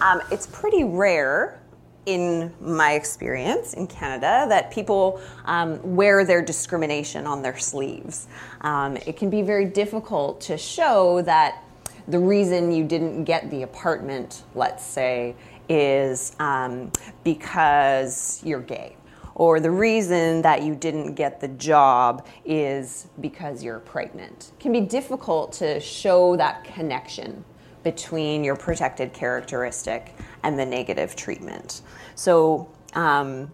um, 0.00 0.20
it's 0.30 0.46
pretty 0.46 0.84
rare 0.84 1.60
in 2.06 2.52
my 2.60 2.94
experience 2.94 3.74
in 3.74 3.86
Canada, 3.86 4.46
that 4.48 4.70
people 4.70 5.20
um, 5.44 5.80
wear 5.94 6.24
their 6.24 6.42
discrimination 6.42 7.26
on 7.26 7.42
their 7.42 7.58
sleeves. 7.58 8.26
Um, 8.62 8.96
it 9.06 9.16
can 9.16 9.30
be 9.30 9.42
very 9.42 9.66
difficult 9.66 10.40
to 10.42 10.56
show 10.56 11.22
that 11.22 11.62
the 12.08 12.18
reason 12.18 12.72
you 12.72 12.84
didn't 12.84 13.24
get 13.24 13.50
the 13.50 13.62
apartment, 13.62 14.44
let's 14.54 14.84
say, 14.84 15.36
is 15.68 16.34
um, 16.40 16.90
because 17.22 18.42
you're 18.44 18.60
gay. 18.60 18.96
Or 19.36 19.60
the 19.60 19.70
reason 19.70 20.42
that 20.42 20.62
you 20.62 20.74
didn't 20.74 21.14
get 21.14 21.40
the 21.40 21.48
job 21.48 22.26
is 22.44 23.06
because 23.20 23.62
you're 23.62 23.78
pregnant. 23.78 24.52
It 24.58 24.60
can 24.60 24.72
be 24.72 24.80
difficult 24.80 25.52
to 25.54 25.80
show 25.80 26.36
that 26.36 26.64
connection 26.64 27.44
between 27.82 28.44
your 28.44 28.56
protected 28.56 29.12
characteristic 29.12 30.14
and 30.42 30.58
the 30.58 30.66
negative 30.66 31.16
treatment. 31.16 31.82
So, 32.14 32.68
um, 32.94 33.50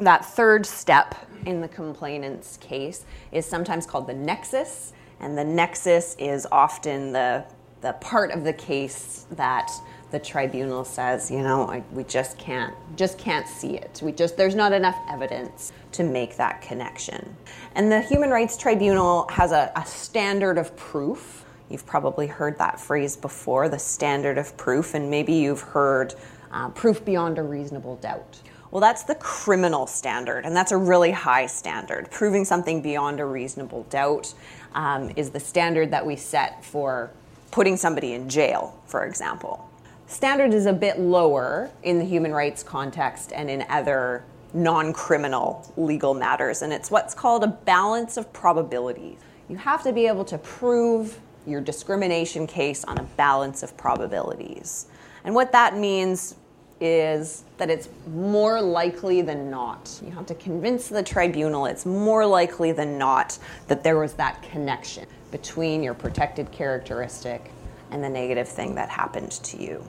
that 0.00 0.24
third 0.24 0.64
step 0.64 1.14
in 1.44 1.60
the 1.60 1.68
complainant's 1.68 2.56
case 2.58 3.04
is 3.32 3.44
sometimes 3.44 3.84
called 3.84 4.06
the 4.06 4.14
nexus, 4.14 4.92
and 5.20 5.36
the 5.36 5.44
nexus 5.44 6.14
is 6.18 6.46
often 6.52 7.12
the, 7.12 7.44
the 7.80 7.92
part 7.94 8.30
of 8.30 8.44
the 8.44 8.52
case 8.52 9.26
that 9.32 9.70
the 10.10 10.18
tribunal 10.18 10.84
says, 10.84 11.30
you 11.30 11.42
know, 11.42 11.84
we 11.92 12.02
just 12.04 12.38
can't 12.38 12.74
just 12.96 13.18
can't 13.18 13.46
see 13.46 13.76
it. 13.76 14.00
We 14.02 14.12
just 14.12 14.36
there's 14.36 14.54
not 14.54 14.72
enough 14.72 14.96
evidence 15.10 15.72
to 15.92 16.02
make 16.02 16.36
that 16.36 16.62
connection. 16.62 17.36
And 17.74 17.92
the 17.92 18.00
Human 18.00 18.30
Rights 18.30 18.56
Tribunal 18.56 19.28
has 19.28 19.52
a, 19.52 19.70
a 19.76 19.84
standard 19.84 20.56
of 20.56 20.74
proof. 20.76 21.44
You've 21.68 21.86
probably 21.86 22.26
heard 22.26 22.58
that 22.58 22.80
phrase 22.80 23.16
before, 23.16 23.68
the 23.68 23.78
standard 23.78 24.38
of 24.38 24.56
proof, 24.56 24.94
and 24.94 25.10
maybe 25.10 25.34
you've 25.34 25.60
heard 25.60 26.14
uh, 26.50 26.70
proof 26.70 27.04
beyond 27.04 27.38
a 27.38 27.42
reasonable 27.42 27.96
doubt. 27.96 28.40
Well, 28.70 28.80
that's 28.80 29.02
the 29.04 29.14
criminal 29.14 29.86
standard, 29.86 30.44
and 30.44 30.54
that's 30.54 30.72
a 30.72 30.76
really 30.76 31.10
high 31.10 31.46
standard. 31.46 32.10
Proving 32.10 32.44
something 32.44 32.82
beyond 32.82 33.18
a 33.20 33.24
reasonable 33.24 33.84
doubt 33.84 34.34
um, 34.74 35.10
is 35.16 35.30
the 35.30 35.40
standard 35.40 35.90
that 35.90 36.04
we 36.04 36.16
set 36.16 36.64
for 36.64 37.10
putting 37.50 37.76
somebody 37.76 38.12
in 38.12 38.28
jail, 38.28 38.78
for 38.86 39.04
example. 39.04 39.70
Standard 40.06 40.54
is 40.54 40.66
a 40.66 40.72
bit 40.72 40.98
lower 40.98 41.70
in 41.82 41.98
the 41.98 42.04
human 42.04 42.32
rights 42.32 42.62
context 42.62 43.32
and 43.34 43.50
in 43.50 43.64
other 43.68 44.24
non 44.54 44.92
criminal 44.92 45.70
legal 45.76 46.14
matters, 46.14 46.62
and 46.62 46.72
it's 46.72 46.90
what's 46.90 47.14
called 47.14 47.44
a 47.44 47.48
balance 47.48 48.16
of 48.16 48.32
probabilities. 48.32 49.18
You 49.48 49.56
have 49.56 49.82
to 49.82 49.92
be 49.92 50.06
able 50.06 50.24
to 50.26 50.38
prove 50.38 51.18
your 51.46 51.60
discrimination 51.60 52.46
case 52.46 52.84
on 52.84 52.98
a 52.98 53.02
balance 53.02 53.62
of 53.62 53.76
probabilities. 53.76 54.86
And 55.24 55.34
what 55.34 55.52
that 55.52 55.76
means 55.76 56.36
is 56.80 57.44
that 57.56 57.70
it's 57.70 57.88
more 58.06 58.60
likely 58.60 59.20
than 59.22 59.50
not. 59.50 60.00
You 60.04 60.12
have 60.12 60.26
to 60.26 60.34
convince 60.34 60.88
the 60.88 61.02
tribunal 61.02 61.66
it's 61.66 61.84
more 61.84 62.24
likely 62.24 62.72
than 62.72 62.98
not 62.98 63.38
that 63.66 63.82
there 63.82 63.98
was 63.98 64.14
that 64.14 64.42
connection 64.42 65.06
between 65.30 65.82
your 65.82 65.94
protected 65.94 66.50
characteristic 66.52 67.50
and 67.90 68.02
the 68.02 68.08
negative 68.08 68.48
thing 68.48 68.74
that 68.76 68.88
happened 68.88 69.32
to 69.32 69.60
you. 69.60 69.84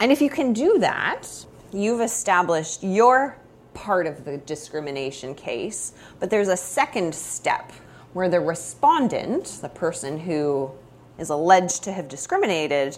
And 0.00 0.10
if 0.10 0.20
you 0.20 0.30
can 0.30 0.52
do 0.52 0.78
that, 0.80 1.28
you've 1.72 2.00
established 2.00 2.82
your 2.82 3.36
part 3.72 4.06
of 4.06 4.24
the 4.24 4.38
discrimination 4.38 5.34
case, 5.34 5.92
but 6.20 6.30
there's 6.30 6.48
a 6.48 6.56
second 6.56 7.14
step 7.14 7.72
where 8.14 8.28
the 8.28 8.40
respondent, 8.40 9.58
the 9.60 9.68
person 9.68 10.18
who 10.18 10.70
is 11.18 11.28
alleged 11.28 11.84
to 11.84 11.92
have 11.92 12.08
discriminated, 12.08 12.96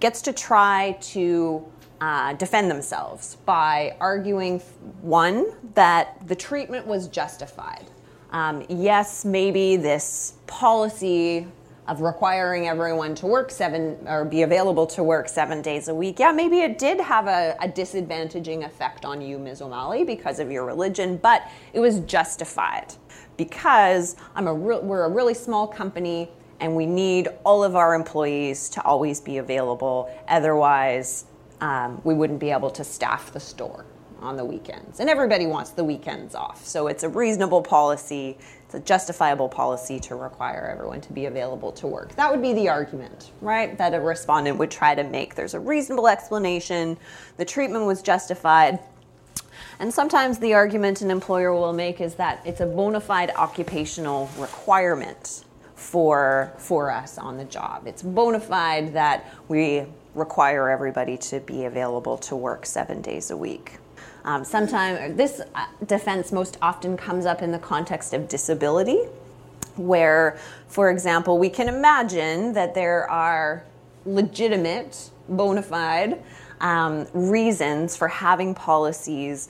gets 0.00 0.20
to 0.22 0.32
try 0.32 0.96
to 1.00 1.64
uh, 2.00 2.34
defend 2.34 2.70
themselves 2.70 3.36
by 3.46 3.96
arguing 4.00 4.58
one, 5.00 5.46
that 5.74 6.26
the 6.28 6.34
treatment 6.34 6.86
was 6.86 7.08
justified. 7.08 7.86
Um, 8.30 8.64
yes, 8.68 9.24
maybe 9.24 9.76
this 9.76 10.34
policy 10.46 11.46
of 11.88 12.00
requiring 12.00 12.66
everyone 12.66 13.14
to 13.14 13.26
work 13.26 13.50
seven 13.50 13.96
or 14.06 14.24
be 14.24 14.42
available 14.42 14.86
to 14.88 15.04
work 15.04 15.28
seven 15.28 15.62
days 15.62 15.86
a 15.86 15.94
week. 15.94 16.18
Yeah, 16.18 16.32
maybe 16.32 16.58
it 16.58 16.78
did 16.78 17.00
have 17.00 17.28
a, 17.28 17.56
a 17.60 17.68
disadvantaging 17.68 18.64
effect 18.64 19.04
on 19.04 19.20
you, 19.20 19.38
Ms. 19.38 19.62
O'Malley, 19.62 20.02
because 20.02 20.40
of 20.40 20.50
your 20.50 20.64
religion, 20.64 21.16
but 21.16 21.48
it 21.72 21.78
was 21.78 22.00
justified 22.00 22.92
because 23.36 24.16
I'm 24.34 24.48
a 24.48 24.54
re- 24.54 24.80
we're 24.80 25.04
a 25.04 25.10
really 25.10 25.34
small 25.34 25.66
company 25.66 26.30
and 26.60 26.74
we 26.74 26.86
need 26.86 27.28
all 27.44 27.62
of 27.62 27.76
our 27.76 27.94
employees 27.94 28.68
to 28.70 28.82
always 28.82 29.20
be 29.20 29.38
available. 29.38 30.10
Otherwise, 30.28 31.26
um, 31.60 32.00
we 32.04 32.14
wouldn't 32.14 32.40
be 32.40 32.50
able 32.50 32.70
to 32.70 32.84
staff 32.84 33.32
the 33.32 33.40
store 33.40 33.84
on 34.20 34.36
the 34.36 34.44
weekends. 34.44 35.00
And 35.00 35.10
everybody 35.10 35.46
wants 35.46 35.70
the 35.70 35.84
weekends 35.84 36.34
off. 36.34 36.66
So 36.66 36.86
it's 36.86 37.02
a 37.02 37.08
reasonable 37.08 37.62
policy, 37.62 38.38
it's 38.64 38.74
a 38.74 38.80
justifiable 38.80 39.48
policy 39.48 40.00
to 40.00 40.16
require 40.16 40.68
everyone 40.72 41.00
to 41.02 41.12
be 41.12 41.26
available 41.26 41.70
to 41.72 41.86
work. 41.86 42.14
That 42.16 42.30
would 42.30 42.42
be 42.42 42.54
the 42.54 42.68
argument, 42.68 43.32
right? 43.40 43.76
That 43.76 43.94
a 43.94 44.00
respondent 44.00 44.58
would 44.58 44.70
try 44.70 44.94
to 44.94 45.04
make. 45.04 45.34
There's 45.34 45.54
a 45.54 45.60
reasonable 45.60 46.08
explanation, 46.08 46.96
the 47.36 47.44
treatment 47.44 47.84
was 47.84 48.02
justified. 48.02 48.78
And 49.78 49.92
sometimes 49.92 50.38
the 50.38 50.54
argument 50.54 51.02
an 51.02 51.10
employer 51.10 51.52
will 51.52 51.72
make 51.72 52.00
is 52.00 52.14
that 52.14 52.40
it's 52.44 52.60
a 52.60 52.66
bona 52.66 53.00
fide 53.00 53.30
occupational 53.36 54.30
requirement 54.38 55.44
for, 55.74 56.52
for 56.56 56.90
us 56.90 57.18
on 57.18 57.36
the 57.36 57.44
job. 57.44 57.86
It's 57.86 58.02
bona 58.02 58.40
fide 58.40 58.94
that 58.94 59.30
we 59.48 59.84
require 60.14 60.70
everybody 60.70 61.18
to 61.18 61.40
be 61.40 61.66
available 61.66 62.16
to 62.16 62.34
work 62.34 62.64
seven 62.64 63.02
days 63.02 63.30
a 63.30 63.36
week. 63.36 63.78
Um, 64.24 64.44
sometimes 64.44 65.16
this 65.16 65.40
uh, 65.54 65.66
defense 65.84 66.32
most 66.32 66.56
often 66.62 66.96
comes 66.96 67.26
up 67.26 67.42
in 67.42 67.52
the 67.52 67.58
context 67.58 68.14
of 68.14 68.28
disability, 68.28 69.02
where, 69.76 70.38
for 70.68 70.90
example, 70.90 71.38
we 71.38 71.50
can 71.50 71.68
imagine 71.68 72.54
that 72.54 72.74
there 72.74 73.08
are 73.10 73.62
legitimate, 74.06 75.10
bona 75.28 75.62
fide 75.62 76.22
um, 76.60 77.06
reasons 77.12 77.96
for 77.96 78.08
having 78.08 78.54
policies 78.54 79.48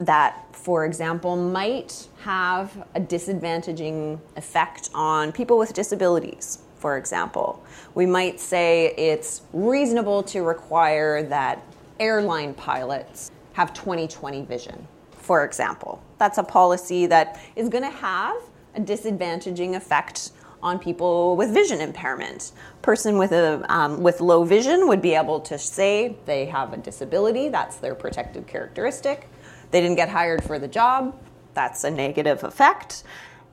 that, 0.00 0.46
for 0.52 0.84
example, 0.84 1.36
might 1.36 2.08
have 2.20 2.86
a 2.94 3.00
disadvantaging 3.00 4.18
effect 4.36 4.90
on 4.94 5.32
people 5.32 5.58
with 5.58 5.72
disabilities, 5.72 6.58
for 6.76 6.96
example. 6.96 7.62
We 7.94 8.06
might 8.06 8.40
say 8.40 8.94
it's 8.96 9.42
reasonable 9.52 10.22
to 10.24 10.42
require 10.42 11.22
that 11.24 11.62
airline 12.00 12.54
pilots 12.54 13.30
have 13.52 13.72
20/20 13.72 14.46
vision, 14.46 14.88
for 15.12 15.44
example. 15.44 16.02
That's 16.18 16.38
a 16.38 16.42
policy 16.42 17.06
that 17.06 17.40
is 17.54 17.68
going 17.68 17.84
to 17.84 17.96
have 17.98 18.36
a 18.74 18.80
disadvantaging 18.80 19.76
effect 19.76 20.32
on 20.64 20.78
people 20.78 21.36
with 21.36 21.52
vision 21.52 21.80
impairment. 21.80 22.52
Person 22.80 23.18
with 23.18 23.32
a 23.32 23.64
um, 23.68 24.02
with 24.02 24.20
low 24.20 24.44
vision 24.44 24.88
would 24.88 25.02
be 25.02 25.14
able 25.14 25.38
to 25.40 25.58
say 25.58 26.16
they 26.24 26.46
have 26.46 26.72
a 26.72 26.78
disability. 26.78 27.50
That's 27.50 27.76
their 27.76 27.94
protective 27.94 28.46
characteristic. 28.46 29.28
They 29.70 29.80
didn't 29.80 29.96
get 29.96 30.08
hired 30.08 30.42
for 30.42 30.58
the 30.58 30.66
job. 30.66 31.16
That's 31.52 31.84
a 31.84 31.90
negative 31.90 32.42
effect. 32.42 33.04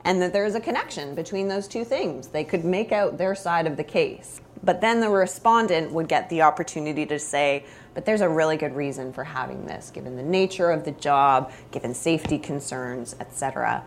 And 0.04 0.20
that 0.20 0.32
there's 0.32 0.56
a 0.56 0.60
connection 0.60 1.14
between 1.14 1.46
those 1.46 1.68
two 1.68 1.84
things. 1.84 2.28
They 2.28 2.42
could 2.42 2.64
make 2.64 2.90
out 2.90 3.18
their 3.18 3.36
side 3.36 3.66
of 3.68 3.76
the 3.76 3.84
case. 3.84 4.40
But 4.64 4.80
then 4.80 5.00
the 5.00 5.10
respondent 5.10 5.92
would 5.92 6.08
get 6.08 6.28
the 6.28 6.42
opportunity 6.42 7.04
to 7.06 7.18
say, 7.18 7.66
but 7.94 8.04
there's 8.04 8.20
a 8.20 8.28
really 8.28 8.56
good 8.56 8.74
reason 8.74 9.12
for 9.12 9.22
having 9.22 9.66
this, 9.66 9.90
given 9.90 10.16
the 10.16 10.22
nature 10.22 10.70
of 10.70 10.84
the 10.84 10.92
job, 10.92 11.52
given 11.70 11.94
safety 11.94 12.38
concerns, 12.38 13.14
etc 13.20 13.84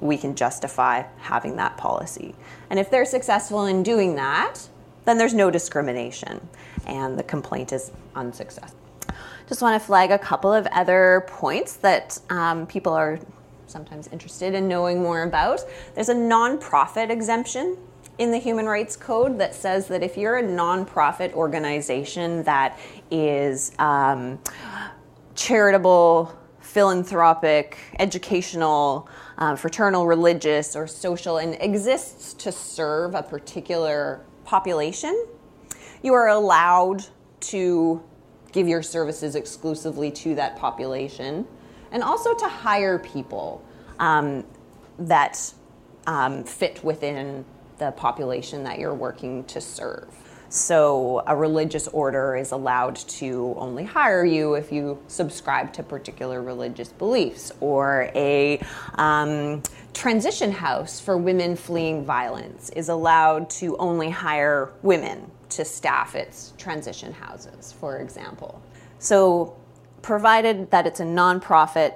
we 0.00 0.16
can 0.16 0.34
justify 0.34 1.02
having 1.18 1.56
that 1.56 1.76
policy. 1.76 2.34
And 2.70 2.78
if 2.78 2.90
they're 2.90 3.04
successful 3.04 3.66
in 3.66 3.82
doing 3.82 4.14
that, 4.16 4.68
then 5.04 5.18
there's 5.18 5.34
no 5.34 5.50
discrimination 5.50 6.46
and 6.86 7.18
the 7.18 7.22
complaint 7.22 7.72
is 7.72 7.90
unsuccessful. 8.14 8.78
Just 9.48 9.62
want 9.62 9.80
to 9.80 9.86
flag 9.86 10.10
a 10.10 10.18
couple 10.18 10.52
of 10.52 10.66
other 10.66 11.24
points 11.26 11.76
that 11.76 12.18
um, 12.28 12.66
people 12.66 12.92
are 12.92 13.18
sometimes 13.66 14.08
interested 14.08 14.54
in 14.54 14.68
knowing 14.68 15.00
more 15.00 15.22
about. 15.22 15.60
There's 15.94 16.08
a 16.08 16.14
nonprofit 16.14 17.10
exemption 17.10 17.78
in 18.18 18.30
the 18.30 18.38
Human 18.38 18.66
Rights 18.66 18.96
Code 18.96 19.38
that 19.38 19.54
says 19.54 19.86
that 19.88 20.02
if 20.02 20.16
you're 20.16 20.38
a 20.38 20.42
nonprofit 20.42 21.32
organization 21.32 22.42
that 22.42 22.78
is 23.10 23.72
um, 23.78 24.38
charitable, 25.34 26.36
philanthropic, 26.68 27.78
educational, 27.98 29.08
uh, 29.38 29.56
fraternal, 29.56 30.06
religious, 30.06 30.76
or 30.76 30.86
social, 30.86 31.38
and 31.38 31.56
exists 31.60 32.34
to 32.34 32.52
serve 32.52 33.14
a 33.14 33.22
particular 33.22 34.20
population, 34.44 35.26
you 36.02 36.12
are 36.12 36.28
allowed 36.28 37.06
to 37.40 38.02
give 38.52 38.68
your 38.68 38.82
services 38.82 39.34
exclusively 39.34 40.10
to 40.10 40.34
that 40.34 40.56
population 40.56 41.46
and 41.90 42.02
also 42.02 42.34
to 42.34 42.46
hire 42.46 42.98
people 42.98 43.64
um, 43.98 44.44
that 44.98 45.54
um, 46.06 46.44
fit 46.44 46.84
within 46.84 47.46
the 47.78 47.92
population 47.92 48.62
that 48.64 48.78
you're 48.78 48.94
working 48.94 49.42
to 49.44 49.58
serve. 49.58 50.14
So, 50.50 51.22
a 51.26 51.36
religious 51.36 51.88
order 51.88 52.34
is 52.34 52.52
allowed 52.52 52.96
to 52.96 53.54
only 53.58 53.84
hire 53.84 54.24
you 54.24 54.54
if 54.54 54.72
you 54.72 54.98
subscribe 55.06 55.74
to 55.74 55.82
particular 55.82 56.42
religious 56.42 56.88
beliefs, 56.88 57.52
or 57.60 58.10
a 58.14 58.58
um, 58.94 59.62
transition 59.92 60.50
house 60.50 61.00
for 61.00 61.18
women 61.18 61.54
fleeing 61.54 62.02
violence 62.02 62.70
is 62.70 62.88
allowed 62.88 63.50
to 63.50 63.76
only 63.76 64.08
hire 64.08 64.72
women 64.82 65.30
to 65.50 65.66
staff 65.66 66.14
its 66.14 66.54
transition 66.56 67.12
houses, 67.12 67.72
for 67.72 67.98
example. 67.98 68.62
So, 68.98 69.54
provided 70.00 70.70
that 70.70 70.86
it's 70.86 71.00
a 71.00 71.04
nonprofit, 71.04 71.92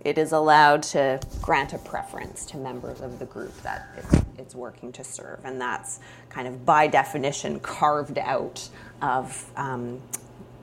it 0.00 0.18
is 0.18 0.32
allowed 0.32 0.82
to 0.82 1.20
grant 1.40 1.72
a 1.72 1.78
preference 1.78 2.44
to 2.46 2.58
members 2.58 3.00
of 3.00 3.18
the 3.18 3.24
group 3.24 3.56
that 3.62 3.88
it's 3.96 4.23
it's 4.38 4.54
working 4.54 4.92
to 4.92 5.04
serve. 5.04 5.40
And 5.44 5.60
that's 5.60 6.00
kind 6.28 6.48
of 6.48 6.64
by 6.64 6.86
definition 6.86 7.60
carved 7.60 8.18
out 8.18 8.68
of 9.02 9.50
um, 9.56 10.00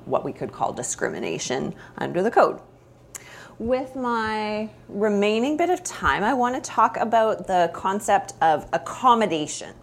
what 0.05 0.23
we 0.23 0.33
could 0.33 0.51
call 0.51 0.73
discrimination 0.73 1.73
under 1.97 2.21
the 2.21 2.31
code. 2.31 2.59
With 3.59 3.95
my 3.95 4.69
remaining 4.89 5.55
bit 5.55 5.69
of 5.69 5.83
time, 5.83 6.23
I 6.23 6.33
want 6.33 6.55
to 6.55 6.61
talk 6.61 6.97
about 6.97 7.45
the 7.47 7.69
concept 7.73 8.33
of 8.41 8.67
accommodation. 8.73 9.75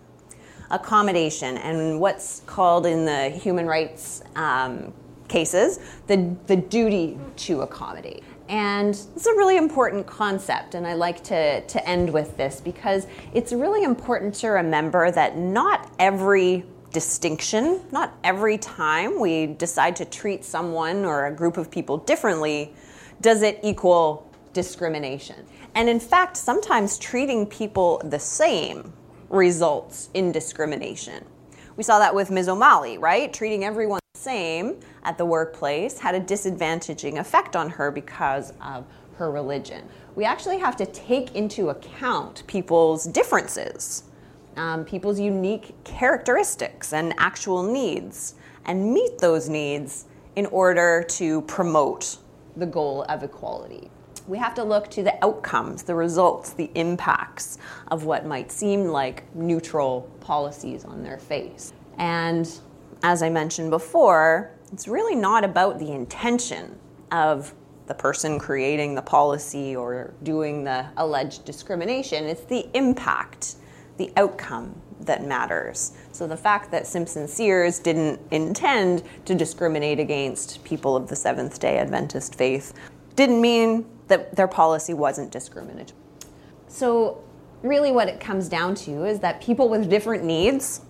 Accommodation 0.70 1.56
and 1.58 2.00
what's 2.00 2.40
called 2.40 2.86
in 2.86 3.04
the 3.04 3.30
human 3.30 3.66
rights 3.66 4.22
um, 4.34 4.92
cases 5.28 5.78
the, 6.06 6.34
the 6.46 6.56
duty 6.56 7.18
to 7.36 7.60
accommodate. 7.60 8.24
And 8.48 8.94
it's 9.14 9.26
a 9.26 9.32
really 9.32 9.58
important 9.58 10.06
concept, 10.06 10.74
and 10.74 10.86
I 10.86 10.94
like 10.94 11.22
to, 11.24 11.60
to 11.60 11.88
end 11.88 12.10
with 12.10 12.36
this 12.38 12.62
because 12.62 13.06
it's 13.34 13.52
really 13.52 13.84
important 13.84 14.34
to 14.36 14.48
remember 14.48 15.10
that 15.10 15.36
not 15.36 15.92
every 15.98 16.64
distinction, 16.90 17.82
not 17.92 18.16
every 18.24 18.56
time 18.56 19.20
we 19.20 19.46
decide 19.46 19.96
to 19.96 20.06
treat 20.06 20.46
someone 20.46 21.04
or 21.04 21.26
a 21.26 21.32
group 21.32 21.58
of 21.58 21.70
people 21.70 21.98
differently, 21.98 22.72
does 23.20 23.42
it 23.42 23.60
equal 23.62 24.30
discrimination. 24.54 25.44
And 25.74 25.88
in 25.88 26.00
fact, 26.00 26.36
sometimes 26.36 26.96
treating 26.98 27.44
people 27.44 28.00
the 28.04 28.18
same 28.18 28.92
results 29.28 30.08
in 30.14 30.32
discrimination. 30.32 31.22
We 31.76 31.84
saw 31.84 31.98
that 31.98 32.14
with 32.14 32.30
Ms. 32.30 32.48
O'Malley, 32.48 32.96
right? 32.96 33.32
Treating 33.32 33.62
everyone 33.62 34.00
same 34.28 34.78
at 35.04 35.16
the 35.16 35.24
workplace 35.24 35.98
had 35.98 36.14
a 36.14 36.20
disadvantaging 36.20 37.18
effect 37.18 37.56
on 37.56 37.70
her 37.70 37.90
because 37.90 38.52
of 38.60 38.84
her 39.16 39.30
religion. 39.30 39.82
We 40.16 40.24
actually 40.24 40.58
have 40.58 40.76
to 40.76 40.86
take 40.86 41.34
into 41.34 41.70
account 41.70 42.42
people's 42.46 43.04
differences, 43.04 44.04
um, 44.56 44.84
people's 44.84 45.18
unique 45.18 45.72
characteristics 45.84 46.92
and 46.92 47.14
actual 47.16 47.62
needs, 47.62 48.34
and 48.66 48.92
meet 48.92 49.18
those 49.18 49.48
needs 49.48 50.04
in 50.36 50.44
order 50.46 51.02
to 51.08 51.40
promote 51.42 52.18
the 52.54 52.66
goal 52.66 53.04
of 53.08 53.22
equality. 53.22 53.90
We 54.26 54.36
have 54.36 54.54
to 54.56 54.62
look 54.62 54.90
to 54.90 55.02
the 55.02 55.24
outcomes, 55.24 55.84
the 55.84 55.94
results, 55.94 56.52
the 56.52 56.70
impacts 56.74 57.56
of 57.90 58.04
what 58.04 58.26
might 58.26 58.52
seem 58.52 58.88
like 58.88 59.24
neutral 59.34 60.02
policies 60.20 60.84
on 60.84 61.02
their 61.02 61.18
face. 61.18 61.72
And 61.96 62.46
as 63.02 63.22
I 63.22 63.30
mentioned 63.30 63.70
before, 63.70 64.50
it's 64.72 64.88
really 64.88 65.14
not 65.14 65.44
about 65.44 65.78
the 65.78 65.92
intention 65.92 66.78
of 67.10 67.54
the 67.86 67.94
person 67.94 68.38
creating 68.38 68.94
the 68.94 69.02
policy 69.02 69.74
or 69.74 70.12
doing 70.22 70.64
the 70.64 70.86
alleged 70.96 71.44
discrimination. 71.44 72.24
It's 72.24 72.44
the 72.44 72.68
impact, 72.74 73.56
the 73.96 74.12
outcome 74.16 74.80
that 75.00 75.24
matters. 75.24 75.92
So 76.12 76.26
the 76.26 76.36
fact 76.36 76.70
that 76.70 76.86
Simpsons-Sears 76.86 77.78
didn't 77.78 78.20
intend 78.30 79.04
to 79.24 79.34
discriminate 79.34 79.98
against 80.00 80.62
people 80.64 80.96
of 80.96 81.08
the 81.08 81.16
Seventh 81.16 81.58
day 81.58 81.78
Adventist 81.78 82.34
faith 82.34 82.74
didn't 83.16 83.40
mean 83.40 83.86
that 84.08 84.36
their 84.36 84.48
policy 84.48 84.92
wasn't 84.92 85.30
discriminatory. 85.30 85.98
So, 86.66 87.22
really, 87.62 87.90
what 87.90 88.08
it 88.08 88.20
comes 88.20 88.48
down 88.48 88.74
to 88.76 89.04
is 89.04 89.20
that 89.20 89.40
people 89.40 89.68
with 89.68 89.88
different 89.88 90.24
needs 90.24 90.82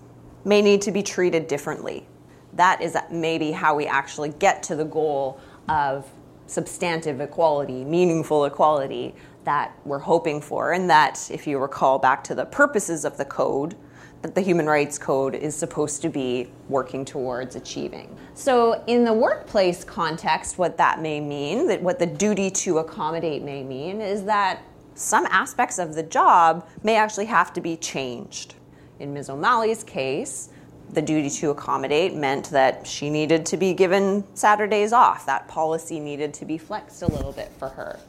may 0.45 0.61
need 0.61 0.81
to 0.83 0.91
be 0.91 1.03
treated 1.03 1.47
differently. 1.47 2.05
That 2.53 2.81
is 2.81 2.97
maybe 3.11 3.51
how 3.51 3.75
we 3.75 3.85
actually 3.85 4.29
get 4.29 4.63
to 4.63 4.75
the 4.75 4.85
goal 4.85 5.39
of 5.67 6.09
substantive 6.47 7.21
equality, 7.21 7.83
meaningful 7.83 8.45
equality 8.45 9.13
that 9.43 9.73
we're 9.85 9.99
hoping 9.99 10.41
for, 10.41 10.73
and 10.73 10.89
that, 10.89 11.29
if 11.31 11.47
you 11.47 11.59
recall 11.59 11.99
back 11.99 12.23
to 12.25 12.35
the 12.35 12.45
purposes 12.45 13.05
of 13.05 13.17
the 13.17 13.25
code, 13.25 13.75
that 14.21 14.35
the 14.35 14.41
Human 14.41 14.65
Rights 14.65 14.97
Code 14.97 15.33
is 15.33 15.55
supposed 15.55 16.01
to 16.01 16.09
be 16.09 16.49
working 16.67 17.05
towards 17.05 17.55
achieving. 17.55 18.13
So, 18.33 18.83
in 18.87 19.05
the 19.05 19.13
workplace 19.13 19.83
context, 19.83 20.57
what 20.57 20.77
that 20.77 21.01
may 21.01 21.21
mean, 21.21 21.67
that 21.67 21.81
what 21.81 21.99
the 21.99 22.05
duty 22.05 22.49
to 22.51 22.79
accommodate 22.79 23.43
may 23.43 23.63
mean, 23.63 24.01
is 24.01 24.25
that 24.25 24.61
some 24.93 25.25
aspects 25.27 25.79
of 25.79 25.95
the 25.95 26.03
job 26.03 26.67
may 26.83 26.97
actually 26.97 27.25
have 27.25 27.53
to 27.53 27.61
be 27.61 27.77
changed. 27.77 28.55
In 28.99 29.13
Ms. 29.13 29.29
O'Malley's 29.29 29.83
case, 29.83 30.49
the 30.91 31.01
duty 31.01 31.29
to 31.29 31.51
accommodate 31.51 32.13
meant 32.15 32.49
that 32.49 32.85
she 32.85 33.09
needed 33.09 33.45
to 33.45 33.57
be 33.57 33.73
given 33.73 34.25
Saturdays 34.33 34.91
off. 34.91 35.25
That 35.25 35.47
policy 35.47 35.99
needed 35.99 36.33
to 36.35 36.45
be 36.45 36.57
flexed 36.57 37.01
a 37.03 37.07
little 37.07 37.31
bit 37.31 37.49
for 37.57 37.69
her. 37.69 37.99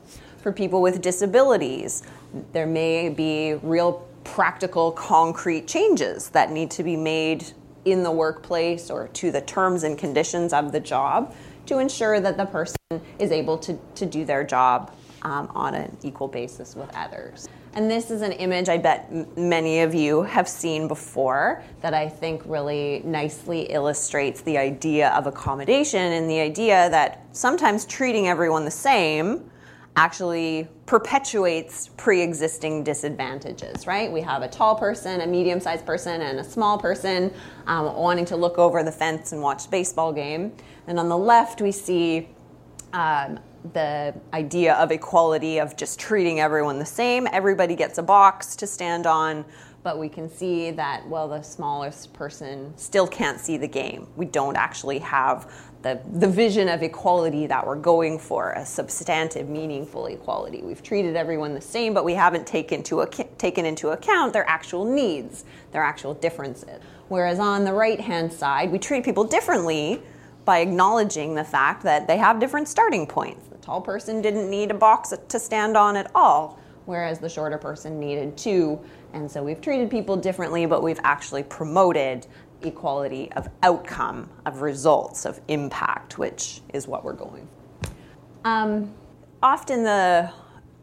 For 0.43 0.51
people 0.51 0.83
with 0.83 1.01
disabilities, 1.01 2.03
there 2.53 2.67
may 2.67 3.09
be 3.09 3.55
real 3.63 4.05
practical, 4.25 4.91
concrete 4.93 5.69
changes 5.69 6.31
that 6.31 6.51
need 6.51 6.71
to 6.73 6.83
be 6.83 6.97
made 6.97 7.53
in 7.85 8.03
the 8.03 8.11
workplace 8.11 8.91
or 8.91 9.09
to 9.09 9.31
the 9.31 9.41
terms 9.43 9.85
and 9.85 9.97
conditions 9.97 10.53
of 10.53 10.73
the 10.73 10.81
job 10.81 11.35
to 11.67 11.79
ensure 11.79 12.19
that 12.21 12.37
the 12.37 12.47
person 12.47 12.77
is 13.19 13.31
able 13.31 13.57
to, 13.59 13.79
to 13.95 14.07
do 14.07 14.25
their 14.25 14.43
job 14.43 14.93
um, 15.23 15.51
on 15.55 15.75
an 15.75 15.97
equal 16.03 16.29
basis 16.29 16.75
with 16.75 16.91
others. 16.97 17.49
And 17.75 17.89
this 17.89 18.11
is 18.11 18.23
an 18.23 18.33
image 18.33 18.69
I 18.69 18.79
bet 18.79 19.07
m- 19.11 19.27
many 19.37 19.81
of 19.81 19.95
you 19.95 20.23
have 20.23 20.49
seen 20.49 20.89
before 20.89 21.63
that 21.83 21.95
I 21.95 22.09
think 22.09 22.43
really 22.45 23.01
nicely 23.05 23.63
illustrates 23.63 24.41
the 24.41 24.59
idea 24.59 25.11
of 25.11 25.27
accommodation 25.29 26.01
and 26.01 26.29
the 26.29 26.41
idea 26.41 26.91
that 26.91 27.25
sometimes 27.33 27.85
treating 27.85 28.27
everyone 28.27 28.65
the 28.65 28.73
same 28.73 29.49
actually 29.97 30.67
perpetuates 30.87 31.91
pre 31.97 32.23
existing 32.23 32.83
disadvantages, 32.83 33.87
right? 33.87 34.11
We 34.11 34.21
have 34.23 34.43
a 34.43 34.49
tall 34.49 34.75
person, 34.75 35.21
a 35.21 35.27
medium 35.27 35.61
sized 35.61 35.87
person, 35.87 36.23
and 36.23 36.41
a 36.41 36.45
small 36.45 36.79
person 36.79 37.33
um, 37.67 37.95
wanting 37.95 38.25
to 38.27 38.37
look 38.37 38.59
over 38.59 38.83
the 38.83 38.93
fence 38.93 39.33
and 39.33 39.43
watch 39.43 39.67
a 39.67 39.69
baseball 39.69 40.13
game. 40.13 40.53
And 40.87 40.99
on 40.99 41.09
the 41.09 41.19
left, 41.19 41.61
we 41.61 41.71
see 41.71 42.29
um, 42.93 43.39
the 43.73 44.15
idea 44.33 44.75
of 44.75 44.91
equality 44.91 45.59
of 45.59 45.77
just 45.77 45.99
treating 46.01 46.41
everyone 46.41 46.79
the 46.79 46.87
same. 46.87 47.29
Everybody 47.33 47.75
gets 47.75 47.99
a 47.99 48.03
box 48.03 48.57
to 48.57 48.67
stand 48.67 49.07
on, 49.07 49.45
but 49.83 49.99
we 49.99 50.09
can 50.09 50.29
see 50.31 50.71
that, 50.73 51.07
well, 51.09 51.29
the 51.29 51.43
smallest 51.43 52.13
person 52.13 52.73
still 52.77 53.07
can't 53.07 53.39
see 53.39 53.57
the 53.57 53.69
game. 53.69 54.07
We 54.17 54.27
don't 54.27 54.57
actually 54.57 54.99
have 55.01 55.51
the, 55.83 56.01
the 56.13 56.29
vision 56.29 56.69
of 56.69 56.83
equality 56.83 57.47
that 57.47 57.67
we're 57.67 57.77
going 57.77 58.19
for, 58.19 58.53
a 58.53 58.67
substantive, 58.67 59.49
meaningful 59.49 60.07
equality. 60.07 60.63
We've 60.63 60.83
treated 60.83 61.17
everyone 61.17 61.55
the 61.55 61.61
same, 61.61 61.95
but 61.95 62.05
we 62.05 62.15
haven't 62.15 62.47
taken, 62.47 62.83
to 62.85 63.07
taken 63.39 63.65
into 63.65 63.91
account 63.91 64.35
their 64.35 64.49
actual 64.49 64.85
needs, 64.85 65.45
their 65.73 65.83
actual 65.83 66.13
differences. 66.15 66.83
Whereas 67.09 67.39
on 67.39 67.65
the 67.65 67.73
right 67.73 68.01
hand 68.01 68.33
side, 68.33 68.71
we 68.71 68.79
treat 68.79 69.05
people 69.05 69.25
differently 69.25 70.03
by 70.45 70.59
acknowledging 70.59 71.35
the 71.35 71.45
fact 71.45 71.83
that 71.85 72.07
they 72.07 72.19
have 72.19 72.41
different 72.41 72.69
starting 72.69 73.07
points. 73.07 73.50
Tall 73.61 73.81
person 73.81 74.23
didn't 74.23 74.49
need 74.49 74.71
a 74.71 74.75
box 74.75 75.13
to 75.29 75.39
stand 75.39 75.77
on 75.77 75.97
at 75.97 76.11
all, 76.15 76.59
whereas 76.87 77.19
the 77.19 77.29
shorter 77.29 77.59
person 77.59 78.01
needed 78.01 78.37
two. 78.37 78.81
And 79.13 79.31
so 79.31 79.43
we've 79.43 79.61
treated 79.61 79.91
people 79.91 80.17
differently, 80.17 80.67
but 80.67 80.83
we've 80.83 81.01
actually 81.03 81.43
promoted 81.43 82.27
equality 82.63 83.31
of 83.33 83.49
outcome, 83.63 84.29
of 84.47 84.63
results, 84.63 85.25
of 85.25 85.41
impact, 85.49 86.19
which 86.19 86.61
is 86.73 86.87
what 86.87 87.05
we're 87.05 87.13
going 87.13 87.47
for. 87.47 87.91
Um, 88.45 88.93
often 89.43 89.85
the 89.85 90.33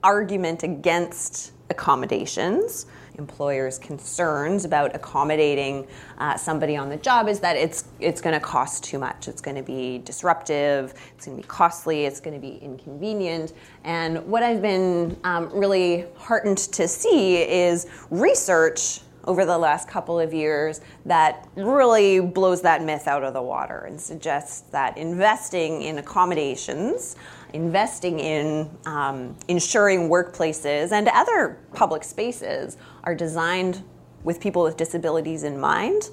argument 0.04 0.64
against 0.64 1.54
accommodations 1.70 2.86
employers' 3.18 3.80
concerns 3.80 4.66
about 4.66 4.96
accommodating 4.96 5.88
uh, 6.18 6.36
somebody 6.38 6.76
on 6.76 6.90
the 6.90 6.98
job 6.98 7.28
is 7.28 7.40
that 7.40 7.56
it's 7.56 7.86
it's 8.00 8.22
going 8.22 8.34
to 8.34 8.40
cost 8.40 8.84
too 8.84 9.00
much. 9.00 9.28
It's 9.28 9.42
going 9.42 9.58
to 9.58 9.64
be 9.64 10.00
disruptive. 10.00 10.94
It's 11.16 11.26
going 11.26 11.38
to 11.38 11.44
be 11.44 11.48
costly. 11.48 12.06
It's 12.06 12.20
going 12.20 12.36
to 12.36 12.42
be 12.42 12.58
inconvenient. 12.58 13.54
And 13.84 14.26
what 14.28 14.44
I've 14.44 14.62
been 14.62 15.18
um, 15.24 15.50
really 15.54 16.06
heartened 16.16 16.58
to 16.58 16.88
see 16.88 17.38
is 17.38 17.88
research 18.10 19.02
over 19.28 19.46
the 19.46 19.58
last 19.58 19.88
couple 19.90 20.20
of 20.20 20.34
years 20.34 20.82
that 21.06 21.48
really 21.56 22.20
blows 22.22 22.62
that 22.62 22.82
myth 22.82 23.08
out 23.08 23.24
of 23.24 23.34
the 23.34 23.42
water 23.42 23.80
and 23.82 24.00
suggests 24.00 24.62
that 24.72 24.98
investing 24.98 25.82
in 25.82 25.98
accommodations, 25.98 27.18
investing 27.54 28.20
in 28.20 28.70
um, 28.86 29.36
ensuring 29.48 30.10
workplaces 30.10 30.92
and 30.92 31.08
other 31.10 31.60
public 31.74 32.04
spaces 32.04 32.78
are 33.04 33.16
designed 33.16 33.84
with 34.24 34.40
people 34.40 34.64
with 34.64 34.78
disabilities 34.78 35.44
in 35.44 35.60
mind, 35.60 36.10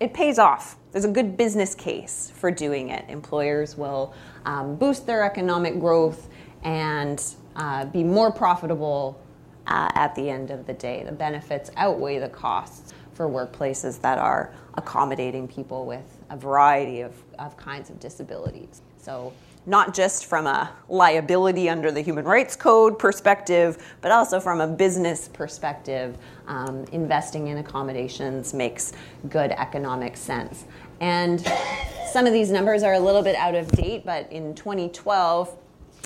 it 0.00 0.14
pays 0.14 0.38
off. 0.38 0.76
There's 0.92 1.04
a 1.04 1.10
good 1.10 1.36
business 1.36 1.74
case 1.74 2.32
for 2.36 2.50
doing 2.50 2.90
it. 2.90 3.04
Employers 3.08 3.76
will 3.76 4.14
um, 4.44 4.76
boost 4.76 5.06
their 5.06 5.24
economic 5.24 5.80
growth 5.80 6.28
and 6.62 7.22
uh, 7.56 7.86
be 7.86 8.04
more 8.04 8.30
profitable 8.30 9.20
uh, 9.66 9.90
at 9.94 10.14
the 10.14 10.30
end 10.30 10.50
of 10.50 10.66
the 10.66 10.74
day. 10.74 11.02
The 11.04 11.12
benefits 11.12 11.70
outweigh 11.76 12.18
the 12.18 12.28
costs 12.28 12.92
for 13.14 13.28
workplaces 13.28 14.00
that 14.02 14.18
are 14.18 14.52
accommodating 14.74 15.48
people 15.48 15.86
with 15.86 16.18
a 16.30 16.36
variety 16.36 17.00
of, 17.00 17.14
of 17.38 17.56
kinds 17.56 17.88
of 17.88 17.98
disabilities. 17.98 18.82
So, 18.98 19.32
not 19.66 19.92
just 19.92 20.26
from 20.26 20.46
a 20.46 20.72
liability 20.88 21.68
under 21.68 21.90
the 21.90 22.00
Human 22.00 22.24
Rights 22.24 22.54
Code 22.54 22.98
perspective, 22.98 23.84
but 24.00 24.12
also 24.12 24.38
from 24.38 24.60
a 24.60 24.66
business 24.66 25.28
perspective, 25.28 26.16
um, 26.46 26.84
investing 26.92 27.48
in 27.48 27.58
accommodations 27.58 28.54
makes 28.54 28.92
good 29.28 29.50
economic 29.50 30.16
sense. 30.16 30.64
And 31.00 31.44
some 32.10 32.26
of 32.26 32.32
these 32.32 32.50
numbers 32.50 32.84
are 32.84 32.94
a 32.94 33.00
little 33.00 33.22
bit 33.22 33.34
out 33.36 33.56
of 33.56 33.70
date, 33.72 34.06
but 34.06 34.30
in 34.32 34.54
2012, 34.54 35.54